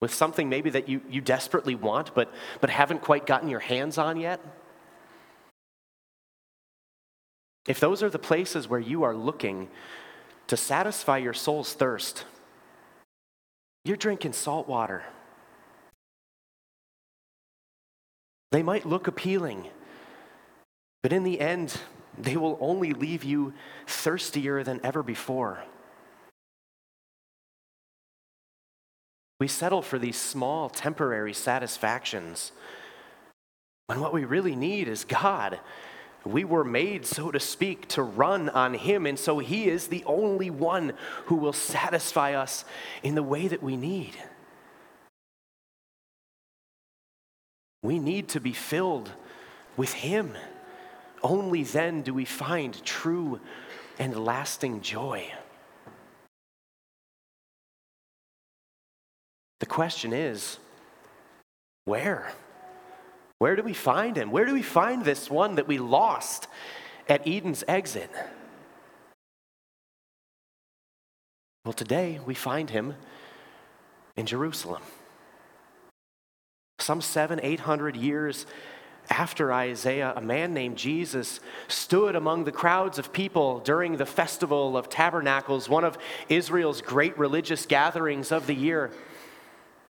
with 0.00 0.14
something 0.14 0.48
maybe 0.48 0.70
that 0.70 0.88
you, 0.88 1.00
you 1.10 1.20
desperately 1.20 1.74
want 1.74 2.14
but, 2.14 2.32
but 2.60 2.70
haven't 2.70 3.02
quite 3.02 3.26
gotten 3.26 3.48
your 3.48 3.60
hands 3.60 3.98
on 3.98 4.18
yet? 4.18 4.40
If 7.66 7.80
those 7.80 8.02
are 8.02 8.10
the 8.10 8.18
places 8.18 8.68
where 8.68 8.80
you 8.80 9.02
are 9.02 9.14
looking 9.14 9.68
to 10.46 10.56
satisfy 10.56 11.18
your 11.18 11.34
soul's 11.34 11.72
thirst, 11.72 12.24
you're 13.84 13.96
drinking 13.96 14.32
salt 14.32 14.68
water. 14.68 15.02
They 18.52 18.62
might 18.62 18.84
look 18.84 19.06
appealing, 19.06 19.68
but 21.02 21.12
in 21.12 21.22
the 21.22 21.40
end, 21.40 21.78
they 22.18 22.36
will 22.36 22.58
only 22.60 22.92
leave 22.92 23.22
you 23.22 23.54
thirstier 23.86 24.64
than 24.64 24.80
ever 24.82 25.02
before. 25.02 25.62
We 29.40 29.48
settle 29.48 29.80
for 29.80 29.98
these 29.98 30.18
small, 30.18 30.68
temporary 30.68 31.32
satisfactions 31.32 32.52
when 33.86 33.98
what 33.98 34.12
we 34.12 34.24
really 34.24 34.54
need 34.54 34.86
is 34.86 35.04
God. 35.04 35.58
We 36.24 36.44
were 36.44 36.62
made, 36.62 37.06
so 37.06 37.30
to 37.30 37.40
speak, 37.40 37.88
to 37.88 38.02
run 38.02 38.50
on 38.50 38.74
Him, 38.74 39.06
and 39.06 39.18
so 39.18 39.38
He 39.38 39.68
is 39.68 39.88
the 39.88 40.04
only 40.04 40.50
one 40.50 40.92
who 41.24 41.36
will 41.36 41.54
satisfy 41.54 42.34
us 42.34 42.66
in 43.02 43.14
the 43.14 43.22
way 43.22 43.48
that 43.48 43.62
we 43.62 43.76
need. 43.76 44.14
We 47.82 47.98
need 47.98 48.28
to 48.28 48.40
be 48.40 48.52
filled 48.52 49.10
with 49.78 49.94
Him. 49.94 50.36
Only 51.22 51.64
then 51.64 52.02
do 52.02 52.12
we 52.12 52.26
find 52.26 52.84
true 52.84 53.40
and 53.98 54.22
lasting 54.22 54.82
joy. 54.82 55.32
The 59.60 59.66
question 59.66 60.12
is 60.12 60.58
where? 61.84 62.32
Where 63.38 63.56
do 63.56 63.62
we 63.62 63.72
find 63.72 64.16
him? 64.16 64.30
Where 64.30 64.44
do 64.44 64.52
we 64.52 64.62
find 64.62 65.04
this 65.04 65.30
one 65.30 65.54
that 65.54 65.68
we 65.68 65.78
lost 65.78 66.46
at 67.08 67.26
Eden's 67.26 67.64
exit? 67.68 68.10
Well, 71.64 71.72
today 71.72 72.20
we 72.24 72.34
find 72.34 72.70
him 72.70 72.94
in 74.16 74.26
Jerusalem. 74.26 74.82
Some 76.78 77.00
seven, 77.00 77.40
eight 77.42 77.60
hundred 77.60 77.96
years 77.96 78.46
after 79.10 79.52
Isaiah, 79.52 80.12
a 80.16 80.20
man 80.20 80.54
named 80.54 80.76
Jesus 80.76 81.40
stood 81.68 82.14
among 82.16 82.44
the 82.44 82.52
crowds 82.52 82.98
of 82.98 83.12
people 83.12 83.60
during 83.60 83.96
the 83.96 84.06
Festival 84.06 84.76
of 84.76 84.88
Tabernacles, 84.88 85.68
one 85.68 85.84
of 85.84 85.98
Israel's 86.28 86.80
great 86.80 87.18
religious 87.18 87.66
gatherings 87.66 88.32
of 88.32 88.46
the 88.46 88.54
year. 88.54 88.90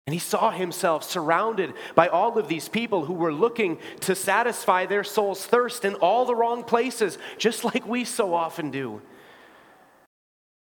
And 0.08 0.14
he 0.14 0.20
saw 0.20 0.52
himself 0.52 1.04
surrounded 1.04 1.74
by 1.94 2.08
all 2.08 2.38
of 2.38 2.48
these 2.48 2.70
people 2.70 3.04
who 3.04 3.14
were 3.14 3.34
looking 3.34 3.78
to 4.02 4.16
satisfy 4.16 4.86
their 4.86 5.04
soul's 5.04 5.46
thirst 5.46 5.84
in 5.84 5.96
all 5.96 6.26
the 6.26 6.34
wrong 6.34 6.64
places, 6.64 7.18
just 7.38 7.66
like 7.66 7.86
we 7.86 8.06
so 8.06 8.34
often 8.34 8.72
do. 8.72 9.02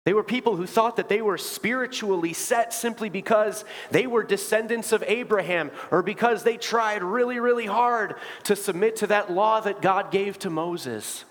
They 0.04 0.14
were 0.14 0.24
people 0.24 0.56
who 0.56 0.66
thought 0.66 0.96
that 0.96 1.08
they 1.08 1.22
were 1.22 1.38
spiritually 1.38 2.32
set 2.32 2.74
simply 2.74 3.08
because 3.08 3.64
they 3.92 4.08
were 4.08 4.24
descendants 4.24 4.90
of 4.90 5.04
Abraham 5.06 5.70
or 5.92 6.02
because 6.02 6.42
they 6.42 6.56
tried 6.56 7.04
really, 7.04 7.38
really 7.38 7.66
hard 7.66 8.16
to 8.44 8.56
submit 8.56 8.96
to 8.96 9.06
that 9.08 9.32
law 9.32 9.60
that 9.60 9.80
God 9.80 10.10
gave 10.10 10.40
to 10.40 10.50
Moses. 10.50 11.24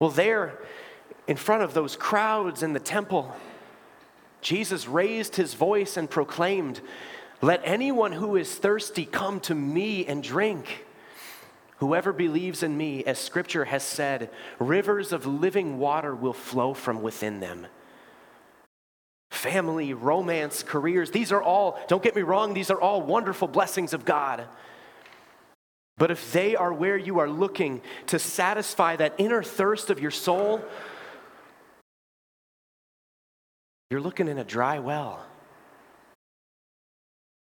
Well, 0.00 0.10
there, 0.10 0.60
in 1.26 1.36
front 1.36 1.64
of 1.64 1.74
those 1.74 1.96
crowds 1.96 2.62
in 2.62 2.72
the 2.72 2.80
temple, 2.80 3.34
Jesus 4.44 4.86
raised 4.86 5.36
his 5.36 5.54
voice 5.54 5.96
and 5.96 6.08
proclaimed, 6.08 6.82
Let 7.40 7.62
anyone 7.64 8.12
who 8.12 8.36
is 8.36 8.54
thirsty 8.54 9.06
come 9.06 9.40
to 9.40 9.54
me 9.54 10.04
and 10.04 10.22
drink. 10.22 10.84
Whoever 11.78 12.12
believes 12.12 12.62
in 12.62 12.76
me, 12.76 13.02
as 13.04 13.18
scripture 13.18 13.64
has 13.64 13.82
said, 13.82 14.28
rivers 14.58 15.12
of 15.12 15.24
living 15.24 15.78
water 15.78 16.14
will 16.14 16.34
flow 16.34 16.74
from 16.74 17.00
within 17.00 17.40
them. 17.40 17.66
Family, 19.30 19.94
romance, 19.94 20.62
careers, 20.62 21.10
these 21.10 21.32
are 21.32 21.42
all, 21.42 21.80
don't 21.88 22.02
get 22.02 22.14
me 22.14 22.22
wrong, 22.22 22.52
these 22.52 22.70
are 22.70 22.80
all 22.80 23.00
wonderful 23.00 23.48
blessings 23.48 23.94
of 23.94 24.04
God. 24.04 24.44
But 25.96 26.10
if 26.10 26.32
they 26.32 26.54
are 26.54 26.72
where 26.72 26.98
you 26.98 27.18
are 27.18 27.30
looking 27.30 27.80
to 28.08 28.18
satisfy 28.18 28.96
that 28.96 29.14
inner 29.16 29.42
thirst 29.42 29.88
of 29.88 30.00
your 30.00 30.10
soul, 30.10 30.62
You're 33.94 34.00
looking 34.00 34.26
in 34.26 34.38
a 34.38 34.44
dry 34.44 34.80
well. 34.80 35.24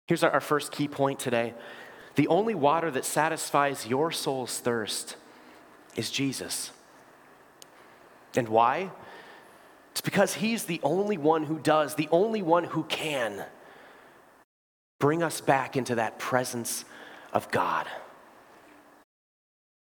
Here's 0.06 0.22
our, 0.22 0.38
first 0.38 0.70
key 0.70 0.86
point 0.86 1.18
today 1.18 1.52
the 2.14 2.28
only 2.28 2.54
water 2.54 2.92
that 2.92 3.04
satisfies 3.04 3.88
your 3.88 4.12
soul's 4.12 4.60
thirst 4.60 5.16
is 5.96 6.12
Jesus. 6.12 6.70
And 8.36 8.48
why? 8.48 8.92
It's 9.90 10.00
because 10.00 10.34
He's 10.34 10.62
the 10.62 10.78
only 10.84 11.18
one 11.18 11.42
who 11.42 11.58
does, 11.58 11.96
the 11.96 12.08
only 12.12 12.42
one 12.42 12.62
who 12.62 12.84
can 12.84 13.44
bring 15.00 15.24
us 15.24 15.40
back 15.40 15.76
into 15.76 15.96
that 15.96 16.20
presence 16.20 16.84
of 17.32 17.50
God. 17.50 17.88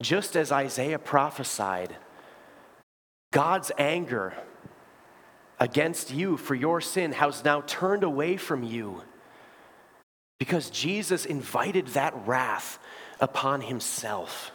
Just 0.03 0.37
as 0.37 0.53
Isaiah 0.53 0.99
prophesied, 0.99 1.97
God's 3.31 3.73
anger 3.79 4.35
against 5.63 6.13
you 6.13 6.37
for 6.37 6.57
your 6.57 6.81
sin 6.81 7.13
has 7.13 7.45
now 7.45 7.61
turned 7.61 8.03
away 8.03 8.37
from 8.37 8.65
you 8.65 9.01
because 10.41 10.71
Jesus 10.71 11.25
invited 11.25 11.87
that 11.89 12.13
wrath 12.27 12.81
upon 13.21 13.61
himself. 13.61 14.51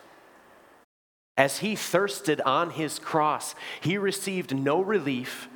As 1.38 1.60
he 1.60 1.78
thirsted 1.78 2.42
on 2.42 2.72
his 2.72 3.00
cross, 3.00 3.56
he 3.80 3.98
received 3.98 4.54
no 4.54 4.82
relief, 4.82 5.48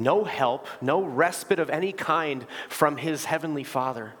no 0.00 0.24
help, 0.24 0.66
no 0.82 1.00
respite 1.00 1.60
of 1.60 1.70
any 1.70 1.92
kind 1.92 2.44
from 2.68 2.96
his 2.96 3.26
heavenly 3.26 3.62
Father. 3.62 4.14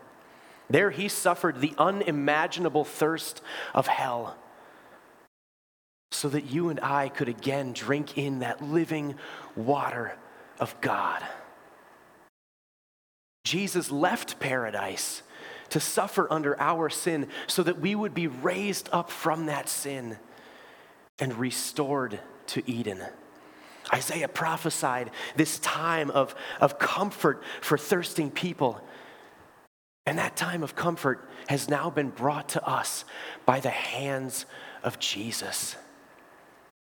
There 0.70 0.90
he 0.92 1.08
suffered 1.08 1.60
the 1.60 1.74
unimaginable 1.76 2.84
thirst 2.84 3.42
of 3.74 3.88
hell 3.88 4.36
so 6.10 6.28
that 6.28 6.50
you 6.50 6.68
and 6.68 6.80
I 6.80 7.08
could 7.08 7.28
again 7.28 7.72
drink 7.72 8.16
in 8.16 8.40
that 8.40 8.62
living 8.62 9.14
water 9.56 10.16
of 10.58 10.78
God. 10.80 11.22
Jesus 13.44 13.90
left 13.90 14.38
paradise 14.40 15.22
to 15.70 15.80
suffer 15.80 16.26
under 16.30 16.58
our 16.60 16.88
sin 16.88 17.28
so 17.46 17.62
that 17.62 17.80
we 17.80 17.94
would 17.94 18.14
be 18.14 18.26
raised 18.26 18.88
up 18.92 19.10
from 19.10 19.46
that 19.46 19.68
sin 19.68 20.18
and 21.18 21.34
restored 21.34 22.20
to 22.48 22.68
Eden. 22.70 23.02
Isaiah 23.92 24.28
prophesied 24.28 25.10
this 25.36 25.58
time 25.60 26.10
of, 26.10 26.34
of 26.60 26.78
comfort 26.78 27.42
for 27.60 27.78
thirsting 27.78 28.30
people. 28.30 28.80
And 30.06 30.18
that 30.18 30.36
time 30.36 30.62
of 30.62 30.74
comfort 30.74 31.28
has 31.48 31.68
now 31.68 31.90
been 31.90 32.10
brought 32.10 32.50
to 32.50 32.66
us 32.66 33.04
by 33.46 33.60
the 33.60 33.70
hands 33.70 34.46
of 34.82 34.98
Jesus. 34.98 35.76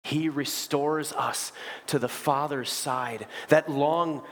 He 0.03 0.29
restores 0.29 1.11
us 1.13 1.51
to 1.87 1.99
the 1.99 2.07
Father's 2.07 2.71
side. 2.71 3.27
That 3.49 3.69
long 3.69 4.23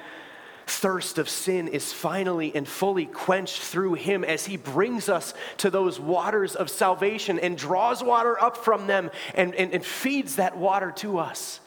thirst 0.68 1.18
of 1.18 1.30
sin 1.30 1.68
is 1.68 1.94
finally 1.94 2.54
and 2.54 2.68
fully 2.68 3.06
quenched 3.06 3.62
through 3.62 3.94
him 3.94 4.24
as 4.24 4.46
he 4.46 4.58
brings 4.58 5.08
us 5.08 5.34
to 5.58 5.70
those 5.70 6.00
waters 6.00 6.56
of 6.56 6.70
salvation 6.70 7.40
and 7.40 7.58
draws 7.58 8.04
water 8.04 8.42
up 8.42 8.58
from 8.58 8.86
them 8.88 9.10
and, 9.34 9.56
and, 9.56 9.74
and 9.74 9.86
feeds 9.86 10.36
that 10.36 10.58
water 10.58 10.92
to 10.92 11.20
us. 11.20 11.62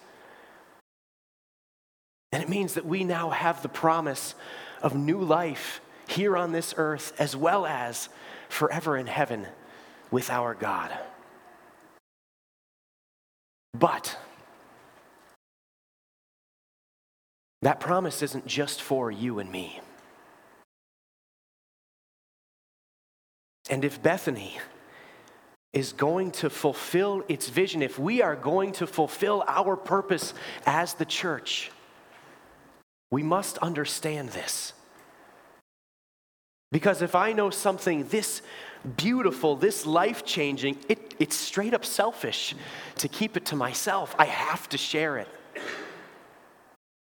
And 2.32 2.42
it 2.42 2.48
means 2.48 2.74
that 2.74 2.86
we 2.86 3.02
now 3.04 3.30
have 3.30 3.62
the 3.62 3.68
promise 3.68 4.34
of 4.82 4.94
new 4.94 5.20
life 5.20 5.80
here 6.06 6.36
on 6.36 6.52
this 6.52 6.74
earth 6.76 7.12
as 7.18 7.34
well 7.34 7.66
as 7.66 8.08
forever 8.48 8.96
in 8.96 9.06
heaven 9.06 9.46
with 10.10 10.30
our 10.30 10.54
God. 10.54 10.90
But 13.74 14.16
that 17.62 17.80
promise 17.80 18.22
isn't 18.22 18.46
just 18.46 18.82
for 18.82 19.10
you 19.10 19.38
and 19.38 19.50
me. 19.50 19.80
And 23.68 23.84
if 23.84 24.02
Bethany 24.02 24.58
is 25.72 25.92
going 25.92 26.32
to 26.32 26.50
fulfill 26.50 27.22
its 27.28 27.48
vision, 27.48 27.82
if 27.82 27.98
we 27.98 28.22
are 28.22 28.34
going 28.34 28.72
to 28.72 28.86
fulfill 28.86 29.44
our 29.46 29.76
purpose 29.76 30.34
as 30.66 30.94
the 30.94 31.04
church, 31.04 31.70
we 33.10 33.22
must 33.22 33.58
understand 33.58 34.30
this. 34.30 34.72
Because 36.72 37.02
if 37.02 37.14
I 37.14 37.32
know 37.32 37.50
something 37.50 38.08
this 38.08 38.42
beautiful, 38.96 39.56
this 39.56 39.86
life 39.86 40.24
changing, 40.24 40.78
it, 40.88 41.14
it's 41.18 41.36
straight 41.36 41.74
up 41.74 41.84
selfish 41.84 42.54
to 42.96 43.08
keep 43.08 43.36
it 43.36 43.46
to 43.46 43.56
myself. 43.56 44.14
I 44.18 44.26
have 44.26 44.68
to 44.70 44.78
share 44.78 45.18
it. 45.18 45.28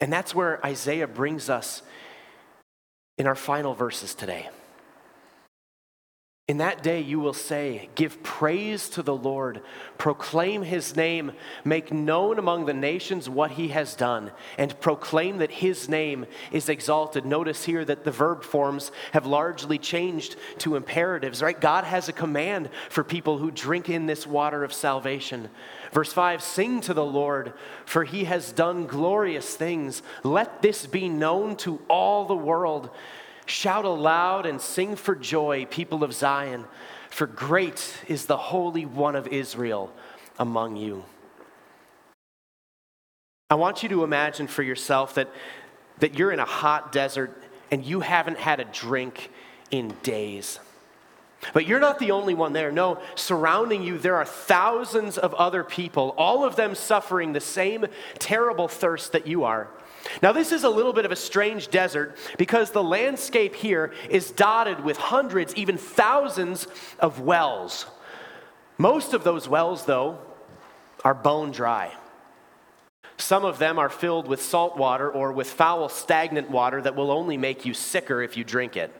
And 0.00 0.12
that's 0.12 0.34
where 0.34 0.64
Isaiah 0.64 1.06
brings 1.06 1.50
us 1.50 1.82
in 3.18 3.26
our 3.26 3.34
final 3.34 3.74
verses 3.74 4.14
today. 4.14 4.48
In 6.50 6.58
that 6.58 6.82
day, 6.82 7.00
you 7.00 7.20
will 7.20 7.32
say, 7.32 7.90
Give 7.94 8.24
praise 8.24 8.88
to 8.88 9.04
the 9.04 9.14
Lord, 9.14 9.62
proclaim 9.98 10.64
his 10.64 10.96
name, 10.96 11.30
make 11.64 11.92
known 11.92 12.40
among 12.40 12.66
the 12.66 12.74
nations 12.74 13.30
what 13.30 13.52
he 13.52 13.68
has 13.68 13.94
done, 13.94 14.32
and 14.58 14.80
proclaim 14.80 15.38
that 15.38 15.52
his 15.52 15.88
name 15.88 16.26
is 16.50 16.68
exalted. 16.68 17.24
Notice 17.24 17.62
here 17.66 17.84
that 17.84 18.02
the 18.02 18.10
verb 18.10 18.42
forms 18.42 18.90
have 19.12 19.26
largely 19.26 19.78
changed 19.78 20.34
to 20.58 20.74
imperatives, 20.74 21.40
right? 21.40 21.60
God 21.60 21.84
has 21.84 22.08
a 22.08 22.12
command 22.12 22.68
for 22.88 23.04
people 23.04 23.38
who 23.38 23.52
drink 23.52 23.88
in 23.88 24.06
this 24.06 24.26
water 24.26 24.64
of 24.64 24.72
salvation. 24.72 25.50
Verse 25.92 26.12
5 26.12 26.42
Sing 26.42 26.80
to 26.80 26.94
the 26.94 27.04
Lord, 27.04 27.52
for 27.84 28.02
he 28.02 28.24
has 28.24 28.50
done 28.50 28.88
glorious 28.88 29.54
things. 29.54 30.02
Let 30.24 30.62
this 30.62 30.84
be 30.84 31.08
known 31.08 31.54
to 31.58 31.80
all 31.88 32.24
the 32.24 32.34
world. 32.34 32.90
Shout 33.50 33.84
aloud 33.84 34.46
and 34.46 34.60
sing 34.60 34.94
for 34.94 35.16
joy, 35.16 35.66
people 35.66 36.04
of 36.04 36.14
Zion, 36.14 36.66
for 37.10 37.26
great 37.26 37.96
is 38.06 38.26
the 38.26 38.36
Holy 38.36 38.86
One 38.86 39.16
of 39.16 39.26
Israel 39.26 39.92
among 40.38 40.76
you. 40.76 41.04
I 43.50 43.56
want 43.56 43.82
you 43.82 43.88
to 43.88 44.04
imagine 44.04 44.46
for 44.46 44.62
yourself 44.62 45.16
that, 45.16 45.28
that 45.98 46.16
you're 46.16 46.30
in 46.30 46.38
a 46.38 46.44
hot 46.44 46.92
desert 46.92 47.42
and 47.72 47.84
you 47.84 47.98
haven't 47.98 48.38
had 48.38 48.60
a 48.60 48.64
drink 48.66 49.32
in 49.72 49.96
days. 50.04 50.60
But 51.54 51.66
you're 51.66 51.80
not 51.80 51.98
the 51.98 52.10
only 52.10 52.34
one 52.34 52.52
there. 52.52 52.70
No, 52.70 53.00
surrounding 53.14 53.82
you, 53.82 53.98
there 53.98 54.16
are 54.16 54.26
thousands 54.26 55.16
of 55.16 55.32
other 55.34 55.64
people, 55.64 56.14
all 56.18 56.44
of 56.44 56.56
them 56.56 56.74
suffering 56.74 57.32
the 57.32 57.40
same 57.40 57.86
terrible 58.18 58.68
thirst 58.68 59.12
that 59.12 59.26
you 59.26 59.44
are. 59.44 59.68
Now, 60.22 60.32
this 60.32 60.52
is 60.52 60.64
a 60.64 60.70
little 60.70 60.92
bit 60.92 61.04
of 61.04 61.12
a 61.12 61.16
strange 61.16 61.68
desert 61.68 62.16
because 62.38 62.70
the 62.70 62.82
landscape 62.82 63.54
here 63.54 63.92
is 64.08 64.30
dotted 64.30 64.82
with 64.82 64.96
hundreds, 64.96 65.54
even 65.56 65.76
thousands 65.76 66.66
of 66.98 67.20
wells. 67.20 67.86
Most 68.78 69.12
of 69.12 69.24
those 69.24 69.48
wells, 69.48 69.84
though, 69.84 70.18
are 71.04 71.14
bone 71.14 71.50
dry. 71.50 71.92
Some 73.18 73.44
of 73.44 73.58
them 73.58 73.78
are 73.78 73.90
filled 73.90 74.26
with 74.26 74.40
salt 74.40 74.78
water 74.78 75.10
or 75.10 75.32
with 75.32 75.50
foul, 75.50 75.88
stagnant 75.90 76.50
water 76.50 76.80
that 76.80 76.96
will 76.96 77.10
only 77.10 77.36
make 77.36 77.66
you 77.66 77.74
sicker 77.74 78.22
if 78.22 78.36
you 78.36 78.44
drink 78.44 78.76
it. 78.76 78.94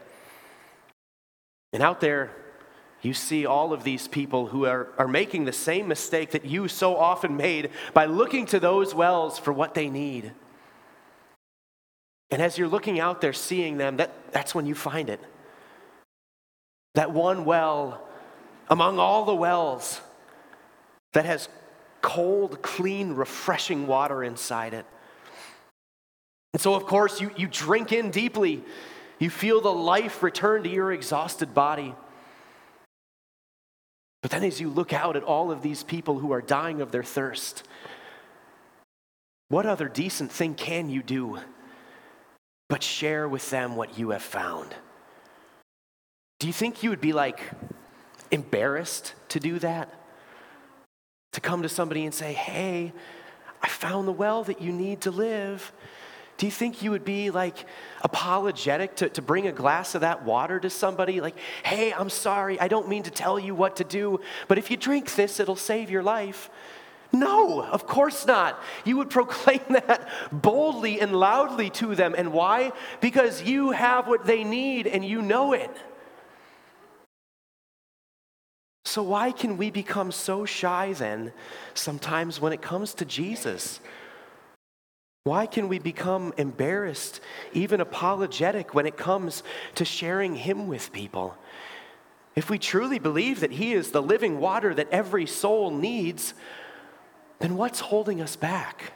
And 1.72 1.82
out 1.82 2.00
there, 2.00 2.30
you 3.02 3.14
see 3.14 3.46
all 3.46 3.72
of 3.72 3.84
these 3.84 4.08
people 4.08 4.46
who 4.46 4.66
are, 4.66 4.88
are 4.98 5.08
making 5.08 5.44
the 5.44 5.52
same 5.52 5.88
mistake 5.88 6.32
that 6.32 6.44
you 6.44 6.68
so 6.68 6.96
often 6.96 7.36
made 7.36 7.70
by 7.94 8.04
looking 8.04 8.46
to 8.46 8.60
those 8.60 8.94
wells 8.94 9.38
for 9.38 9.52
what 9.52 9.74
they 9.74 9.88
need. 9.88 10.32
And 12.30 12.42
as 12.42 12.58
you're 12.58 12.68
looking 12.68 13.00
out 13.00 13.20
there 13.20 13.32
seeing 13.32 13.78
them, 13.78 13.96
that, 13.96 14.32
that's 14.32 14.54
when 14.54 14.66
you 14.66 14.74
find 14.74 15.08
it. 15.08 15.20
That 16.94 17.10
one 17.12 17.44
well 17.44 18.06
among 18.68 18.98
all 18.98 19.24
the 19.24 19.34
wells 19.34 20.00
that 21.12 21.24
has 21.24 21.48
cold, 22.02 22.62
clean, 22.62 23.14
refreshing 23.14 23.86
water 23.86 24.22
inside 24.22 24.74
it. 24.74 24.86
And 26.52 26.60
so, 26.60 26.74
of 26.74 26.84
course, 26.84 27.20
you, 27.20 27.30
you 27.36 27.48
drink 27.48 27.92
in 27.92 28.10
deeply. 28.10 28.62
You 29.20 29.30
feel 29.30 29.60
the 29.60 29.72
life 29.72 30.24
return 30.24 30.64
to 30.64 30.68
your 30.68 30.90
exhausted 30.90 31.54
body. 31.54 31.94
But 34.22 34.32
then, 34.32 34.42
as 34.42 34.60
you 34.60 34.68
look 34.68 34.92
out 34.92 35.16
at 35.16 35.22
all 35.22 35.52
of 35.52 35.62
these 35.62 35.84
people 35.84 36.18
who 36.18 36.32
are 36.32 36.42
dying 36.42 36.80
of 36.80 36.90
their 36.90 37.04
thirst, 37.04 37.62
what 39.48 39.64
other 39.64 39.88
decent 39.88 40.32
thing 40.32 40.54
can 40.54 40.90
you 40.90 41.02
do? 41.02 41.38
but 42.70 42.84
share 42.84 43.28
with 43.28 43.50
them 43.50 43.74
what 43.74 43.98
you 43.98 44.10
have 44.10 44.22
found. 44.22 44.74
Do 46.38 46.46
you 46.46 46.52
think 46.52 46.82
you 46.82 46.90
would 46.90 47.00
be 47.00 47.12
like 47.12 47.40
embarrassed 48.30 49.12
to 49.30 49.40
do 49.40 49.58
that? 49.58 49.92
To 51.32 51.40
come 51.40 51.62
to 51.62 51.68
somebody 51.68 52.04
and 52.04 52.14
say, 52.14 52.32
hey, 52.32 52.92
I 53.60 53.68
found 53.68 54.06
the 54.06 54.12
well 54.12 54.44
that 54.44 54.62
you 54.62 54.72
need 54.72 55.00
to 55.02 55.10
live. 55.10 55.72
Do 56.40 56.46
you 56.46 56.52
think 56.52 56.82
you 56.82 56.92
would 56.92 57.04
be 57.04 57.30
like 57.30 57.66
apologetic 58.00 58.96
to, 58.96 59.10
to 59.10 59.20
bring 59.20 59.46
a 59.46 59.52
glass 59.52 59.94
of 59.94 60.00
that 60.00 60.24
water 60.24 60.58
to 60.58 60.70
somebody? 60.70 61.20
Like, 61.20 61.36
hey, 61.62 61.92
I'm 61.92 62.08
sorry, 62.08 62.58
I 62.58 62.66
don't 62.66 62.88
mean 62.88 63.02
to 63.02 63.10
tell 63.10 63.38
you 63.38 63.54
what 63.54 63.76
to 63.76 63.84
do, 63.84 64.20
but 64.48 64.56
if 64.56 64.70
you 64.70 64.78
drink 64.78 65.16
this, 65.16 65.38
it'll 65.38 65.54
save 65.54 65.90
your 65.90 66.02
life. 66.02 66.48
No, 67.12 67.62
of 67.62 67.86
course 67.86 68.24
not. 68.24 68.58
You 68.86 68.96
would 68.96 69.10
proclaim 69.18 69.60
that 69.68 70.08
boldly 70.32 70.98
and 70.98 71.14
loudly 71.14 71.68
to 71.72 71.94
them. 71.94 72.14
And 72.16 72.32
why? 72.32 72.72
Because 73.02 73.42
you 73.42 73.72
have 73.72 74.08
what 74.08 74.24
they 74.24 74.42
need 74.42 74.86
and 74.86 75.04
you 75.04 75.20
know 75.20 75.52
it. 75.52 75.76
So, 78.86 79.02
why 79.02 79.30
can 79.32 79.58
we 79.58 79.70
become 79.70 80.10
so 80.10 80.46
shy 80.46 80.94
then 80.94 81.34
sometimes 81.74 82.40
when 82.40 82.54
it 82.54 82.62
comes 82.62 82.94
to 82.94 83.04
Jesus? 83.04 83.78
Why 85.24 85.46
can 85.46 85.68
we 85.68 85.78
become 85.78 86.32
embarrassed, 86.38 87.20
even 87.52 87.80
apologetic, 87.80 88.74
when 88.74 88.86
it 88.86 88.96
comes 88.96 89.42
to 89.74 89.84
sharing 89.84 90.34
Him 90.34 90.66
with 90.66 90.92
people? 90.92 91.36
If 92.34 92.48
we 92.48 92.58
truly 92.58 92.98
believe 92.98 93.40
that 93.40 93.52
He 93.52 93.72
is 93.72 93.90
the 93.90 94.00
living 94.00 94.40
water 94.40 94.74
that 94.74 94.88
every 94.90 95.26
soul 95.26 95.70
needs, 95.70 96.32
then 97.38 97.56
what's 97.56 97.80
holding 97.80 98.22
us 98.22 98.34
back? 98.34 98.94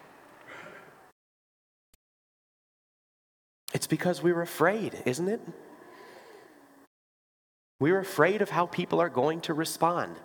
It's 3.74 3.86
because 3.86 4.22
we 4.22 4.32
were 4.32 4.42
afraid, 4.42 5.02
isn't 5.04 5.28
it? 5.28 5.40
We're 7.80 7.98
afraid 7.98 8.40
of 8.40 8.48
how 8.48 8.66
people 8.66 9.00
are 9.00 9.10
going 9.10 9.42
to 9.42 9.52
respond. 9.52 10.16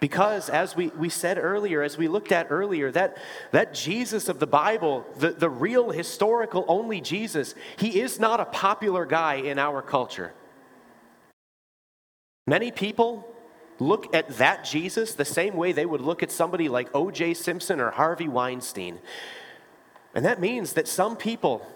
Because, 0.00 0.48
as 0.48 0.76
we, 0.76 0.88
we 0.88 1.08
said 1.08 1.38
earlier, 1.38 1.82
as 1.82 1.98
we 1.98 2.06
looked 2.06 2.30
at 2.30 2.48
earlier, 2.50 2.90
that, 2.92 3.16
that 3.50 3.74
Jesus 3.74 4.28
of 4.28 4.38
the 4.38 4.46
Bible, 4.46 5.04
the, 5.16 5.30
the 5.30 5.50
real 5.50 5.90
historical 5.90 6.64
only 6.68 7.00
Jesus, 7.00 7.54
he 7.76 8.00
is 8.00 8.20
not 8.20 8.38
a 8.38 8.44
popular 8.44 9.04
guy 9.04 9.34
in 9.34 9.58
our 9.58 9.82
culture. 9.82 10.32
Many 12.46 12.70
people 12.70 13.28
look 13.80 14.14
at 14.14 14.28
that 14.38 14.64
Jesus 14.64 15.14
the 15.14 15.24
same 15.24 15.56
way 15.56 15.72
they 15.72 15.86
would 15.86 16.00
look 16.00 16.22
at 16.22 16.30
somebody 16.30 16.68
like 16.68 16.88
O.J. 16.94 17.34
Simpson 17.34 17.80
or 17.80 17.90
Harvey 17.90 18.28
Weinstein. 18.28 19.00
And 20.14 20.24
that 20.24 20.40
means 20.40 20.72
that 20.74 20.88
some 20.88 21.16
people, 21.16 21.66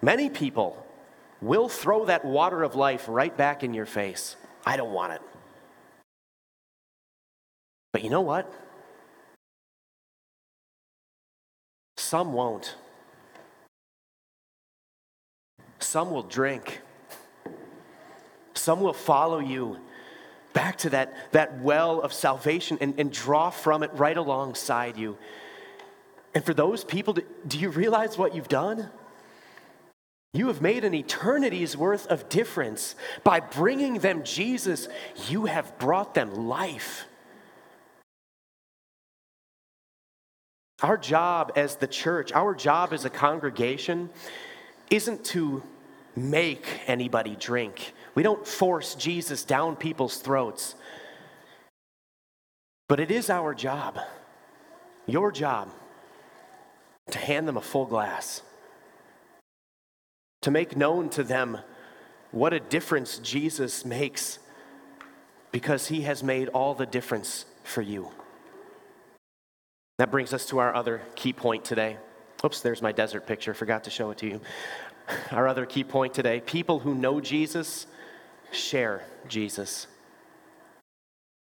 many 0.00 0.30
people, 0.30 0.86
will 1.40 1.68
throw 1.68 2.04
that 2.04 2.24
water 2.24 2.62
of 2.62 2.74
life 2.74 3.06
right 3.08 3.36
back 3.36 3.64
in 3.64 3.74
your 3.74 3.86
face. 3.86 4.36
I 4.64 4.76
don't 4.76 4.92
want 4.92 5.14
it. 5.14 5.22
But 7.92 8.02
you 8.02 8.10
know 8.10 8.22
what? 8.22 8.52
Some 11.96 12.32
won't. 12.32 12.76
Some 15.78 16.10
will 16.10 16.22
drink. 16.22 16.80
Some 18.54 18.80
will 18.80 18.92
follow 18.92 19.38
you 19.40 19.78
back 20.52 20.78
to 20.78 20.90
that, 20.90 21.32
that 21.32 21.60
well 21.60 22.00
of 22.00 22.12
salvation 22.12 22.78
and, 22.80 22.94
and 22.98 23.10
draw 23.10 23.50
from 23.50 23.82
it 23.82 23.90
right 23.94 24.16
alongside 24.16 24.96
you. 24.96 25.16
And 26.34 26.44
for 26.44 26.54
those 26.54 26.84
people, 26.84 27.16
do 27.46 27.58
you 27.58 27.70
realize 27.70 28.16
what 28.16 28.34
you've 28.34 28.48
done? 28.48 28.90
You 30.34 30.48
have 30.48 30.62
made 30.62 30.84
an 30.84 30.94
eternity's 30.94 31.76
worth 31.76 32.06
of 32.06 32.28
difference. 32.28 32.94
By 33.22 33.40
bringing 33.40 33.98
them 33.98 34.24
Jesus, 34.24 34.88
you 35.28 35.44
have 35.44 35.78
brought 35.78 36.14
them 36.14 36.48
life. 36.48 37.06
Our 40.82 40.98
job 40.98 41.52
as 41.54 41.76
the 41.76 41.86
church, 41.86 42.32
our 42.32 42.54
job 42.54 42.92
as 42.92 43.04
a 43.04 43.10
congregation, 43.10 44.10
isn't 44.90 45.24
to 45.26 45.62
make 46.16 46.66
anybody 46.86 47.36
drink. 47.38 47.94
We 48.14 48.22
don't 48.22 48.46
force 48.46 48.94
Jesus 48.96 49.44
down 49.44 49.76
people's 49.76 50.16
throats. 50.18 50.74
But 52.88 53.00
it 53.00 53.10
is 53.10 53.30
our 53.30 53.54
job, 53.54 53.98
your 55.06 55.32
job, 55.32 55.70
to 57.10 57.18
hand 57.18 57.48
them 57.48 57.56
a 57.56 57.62
full 57.62 57.86
glass, 57.86 58.42
to 60.42 60.50
make 60.50 60.76
known 60.76 61.08
to 61.10 61.22
them 61.22 61.58
what 62.32 62.52
a 62.52 62.60
difference 62.60 63.18
Jesus 63.18 63.84
makes 63.84 64.38
because 65.52 65.88
he 65.88 66.02
has 66.02 66.22
made 66.22 66.48
all 66.48 66.74
the 66.74 66.86
difference 66.86 67.44
for 67.62 67.82
you. 67.82 68.10
That 69.98 70.10
brings 70.10 70.32
us 70.32 70.46
to 70.46 70.58
our 70.58 70.74
other 70.74 71.02
key 71.14 71.32
point 71.32 71.64
today. 71.64 71.98
Oops, 72.44 72.60
there's 72.60 72.82
my 72.82 72.92
desert 72.92 73.26
picture. 73.26 73.54
Forgot 73.54 73.84
to 73.84 73.90
show 73.90 74.10
it 74.10 74.18
to 74.18 74.26
you. 74.26 74.40
Our 75.30 75.46
other 75.46 75.66
key 75.66 75.84
point 75.84 76.14
today 76.14 76.40
people 76.40 76.80
who 76.80 76.94
know 76.94 77.20
Jesus 77.20 77.86
share 78.50 79.04
Jesus. 79.28 79.86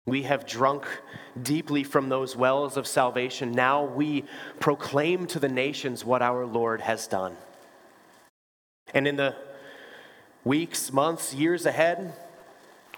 We 0.05 0.23
have 0.23 0.45
drunk 0.45 0.85
deeply 1.41 1.83
from 1.83 2.07
those 2.07 2.35
wells 2.35 2.77
of 2.77 2.87
salvation. 2.87 3.51
Now 3.51 3.83
we 3.83 4.23
proclaim 4.59 5.27
to 5.27 5.39
the 5.39 5.49
nations 5.49 6.05
what 6.05 6.21
our 6.21 6.45
Lord 6.45 6.79
has 6.79 7.07
done. 7.07 7.35
And 8.93 9.05
in 9.05 9.17
the 9.17 9.35
weeks, 10.45 10.93
months, 10.93 11.33
years 11.33 11.65
ahead, 11.65 12.13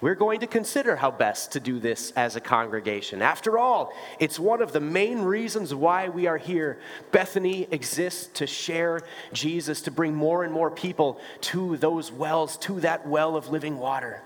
we're 0.01 0.15
going 0.15 0.39
to 0.39 0.47
consider 0.47 0.95
how 0.95 1.11
best 1.11 1.51
to 1.53 1.59
do 1.59 1.79
this 1.79 2.11
as 2.11 2.35
a 2.35 2.41
congregation. 2.41 3.21
After 3.21 3.57
all, 3.57 3.93
it's 4.19 4.39
one 4.39 4.61
of 4.61 4.71
the 4.71 4.79
main 4.79 5.19
reasons 5.19 5.75
why 5.75 6.09
we 6.09 6.27
are 6.27 6.37
here. 6.37 6.79
Bethany 7.11 7.67
exists 7.71 8.27
to 8.35 8.47
share 8.47 9.01
Jesus, 9.33 9.81
to 9.81 9.91
bring 9.91 10.15
more 10.15 10.43
and 10.43 10.53
more 10.53 10.71
people 10.71 11.19
to 11.41 11.77
those 11.77 12.11
wells, 12.11 12.57
to 12.57 12.79
that 12.79 13.07
well 13.07 13.35
of 13.35 13.49
living 13.49 13.77
water. 13.77 14.23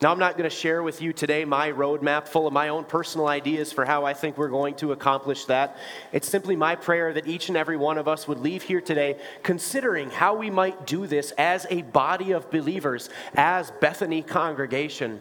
Now, 0.00 0.12
I'm 0.12 0.20
not 0.20 0.38
going 0.38 0.48
to 0.48 0.54
share 0.54 0.84
with 0.84 1.02
you 1.02 1.12
today 1.12 1.44
my 1.44 1.72
roadmap 1.72 2.28
full 2.28 2.46
of 2.46 2.52
my 2.52 2.68
own 2.68 2.84
personal 2.84 3.26
ideas 3.26 3.72
for 3.72 3.84
how 3.84 4.04
I 4.04 4.14
think 4.14 4.38
we're 4.38 4.46
going 4.46 4.76
to 4.76 4.92
accomplish 4.92 5.46
that. 5.46 5.76
It's 6.12 6.28
simply 6.28 6.54
my 6.54 6.76
prayer 6.76 7.12
that 7.12 7.26
each 7.26 7.48
and 7.48 7.58
every 7.58 7.76
one 7.76 7.98
of 7.98 8.06
us 8.06 8.28
would 8.28 8.38
leave 8.38 8.62
here 8.62 8.80
today 8.80 9.18
considering 9.42 10.08
how 10.10 10.36
we 10.36 10.50
might 10.50 10.86
do 10.86 11.08
this 11.08 11.32
as 11.32 11.66
a 11.68 11.82
body 11.82 12.30
of 12.30 12.48
believers, 12.48 13.10
as 13.34 13.72
Bethany 13.80 14.22
congregation. 14.22 15.20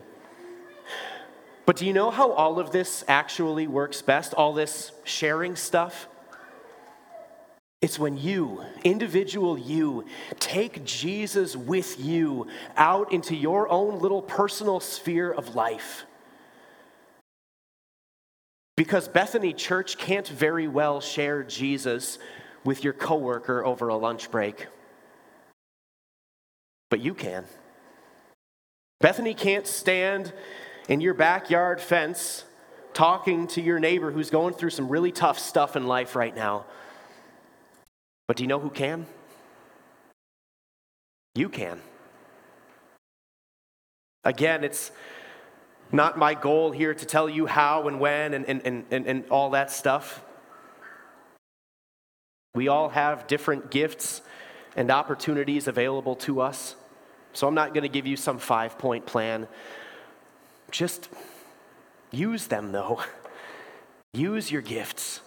But 1.65 1.77
do 1.77 1.87
you 1.87 1.93
know 1.93 2.11
how 2.11 2.31
all 2.33 2.59
of 2.59 2.69
this 2.69 3.03
actually 3.07 3.65
works 3.65 4.03
best? 4.03 4.35
All 4.35 4.53
this 4.53 4.91
sharing 5.03 5.55
stuff? 5.55 6.07
It's 7.81 7.99
when 7.99 8.17
you, 8.17 8.63
individual 8.83 9.57
you, 9.57 10.05
take 10.39 10.83
Jesus 10.83 11.55
with 11.55 11.99
you 11.99 12.47
out 12.75 13.13
into 13.13 13.35
your 13.35 13.69
own 13.69 13.99
little 13.99 14.21
personal 14.21 14.79
sphere 14.79 15.31
of 15.31 15.55
life. 15.55 16.05
Because 18.75 19.07
Bethany 19.07 19.53
Church 19.53 19.97
can't 19.97 20.27
very 20.27 20.67
well 20.67 21.01
share 21.01 21.43
Jesus 21.43 22.17
with 22.63 22.83
your 22.83 22.93
coworker 22.93 23.63
over 23.63 23.89
a 23.89 23.95
lunch 23.95 24.31
break. 24.31 24.67
But 26.89 27.01
you 27.01 27.13
can. 27.13 27.45
Bethany 29.01 29.35
can't 29.35 29.67
stand 29.67 30.33
in 30.89 31.01
your 31.01 31.13
backyard 31.13 31.79
fence 31.79 32.43
talking 32.93 33.45
to 33.47 33.61
your 33.61 33.79
neighbor 33.79 34.11
who's 34.11 34.31
going 34.31 34.55
through 34.55 34.71
some 34.71 34.89
really 34.89 35.11
tough 35.11 35.37
stuff 35.37 35.75
in 35.75 35.85
life 35.85 36.15
right 36.15 36.35
now. 36.35 36.65
But 38.27 38.35
do 38.37 38.43
you 38.43 38.47
know 38.47 38.59
who 38.59 38.69
can? 38.69 39.07
You 41.33 41.49
can. 41.49 41.81
Again, 44.23 44.65
it's 44.65 44.91
not 45.91 46.17
my 46.17 46.33
goal 46.33 46.71
here 46.71 46.93
to 46.93 47.05
tell 47.05 47.29
you 47.29 47.45
how 47.45 47.87
and 47.87 47.99
when 47.99 48.33
and, 48.33 48.45
and, 48.45 48.85
and, 48.91 49.07
and 49.07 49.29
all 49.29 49.51
that 49.51 49.71
stuff. 49.71 50.21
We 52.53 52.67
all 52.67 52.89
have 52.89 53.27
different 53.27 53.71
gifts 53.71 54.21
and 54.75 54.91
opportunities 54.91 55.67
available 55.67 56.15
to 56.17 56.41
us. 56.41 56.75
So 57.31 57.47
I'm 57.47 57.53
not 57.53 57.73
going 57.73 57.83
to 57.83 57.89
give 57.89 58.05
you 58.05 58.17
some 58.17 58.39
five 58.39 58.77
point 58.77 59.05
plan. 59.05 59.47
Just 60.71 61.07
use 62.11 62.47
them, 62.47 62.71
though. 62.71 63.01
Use 64.13 64.51
your 64.51 64.63
gifts, 64.63 65.21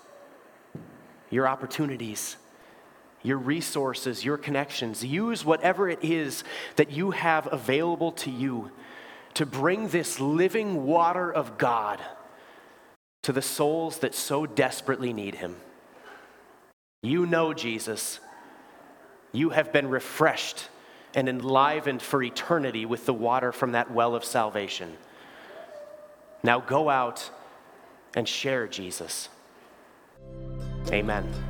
your 1.30 1.46
opportunities 1.46 2.36
your 3.22 3.38
resources, 3.38 4.24
your 4.24 4.37
connections. 4.37 5.04
Use 5.04 5.44
whatever 5.44 5.88
it 5.88 6.02
is 6.02 6.44
that 6.76 6.90
you 6.90 7.11
have 7.11 7.48
available 7.52 8.12
to 8.12 8.30
you 8.30 8.70
to 9.35 9.46
bring 9.46 9.88
this 9.88 10.20
living 10.20 10.87
water 10.87 11.33
of 11.33 11.59
God 11.59 12.00
to 13.22 13.33
the 13.33 13.42
souls 13.42 13.98
that 13.98 14.14
so 14.14 14.46
desperately 14.46 15.12
need 15.12 15.37
Him. 15.37 15.56
You 17.02 17.26
know 17.26 17.54
Jesus. 17.54 18.20
You 19.33 19.50
have 19.50 19.72
been 19.72 19.88
refreshed 19.88 20.68
and 21.14 21.28
enlivened 21.28 22.02
for 22.02 22.22
eternity 22.22 22.87
with 22.87 23.06
the 23.06 23.14
water 23.14 23.52
from 23.52 23.72
that 23.72 23.90
well 23.90 24.14
of 24.14 24.24
salvation. 24.24 24.96
Now 26.42 26.61
go 26.61 26.88
out 26.88 27.30
and 28.16 28.26
share 28.26 28.66
Jesus. 28.66 29.28
Amen. 30.90 31.49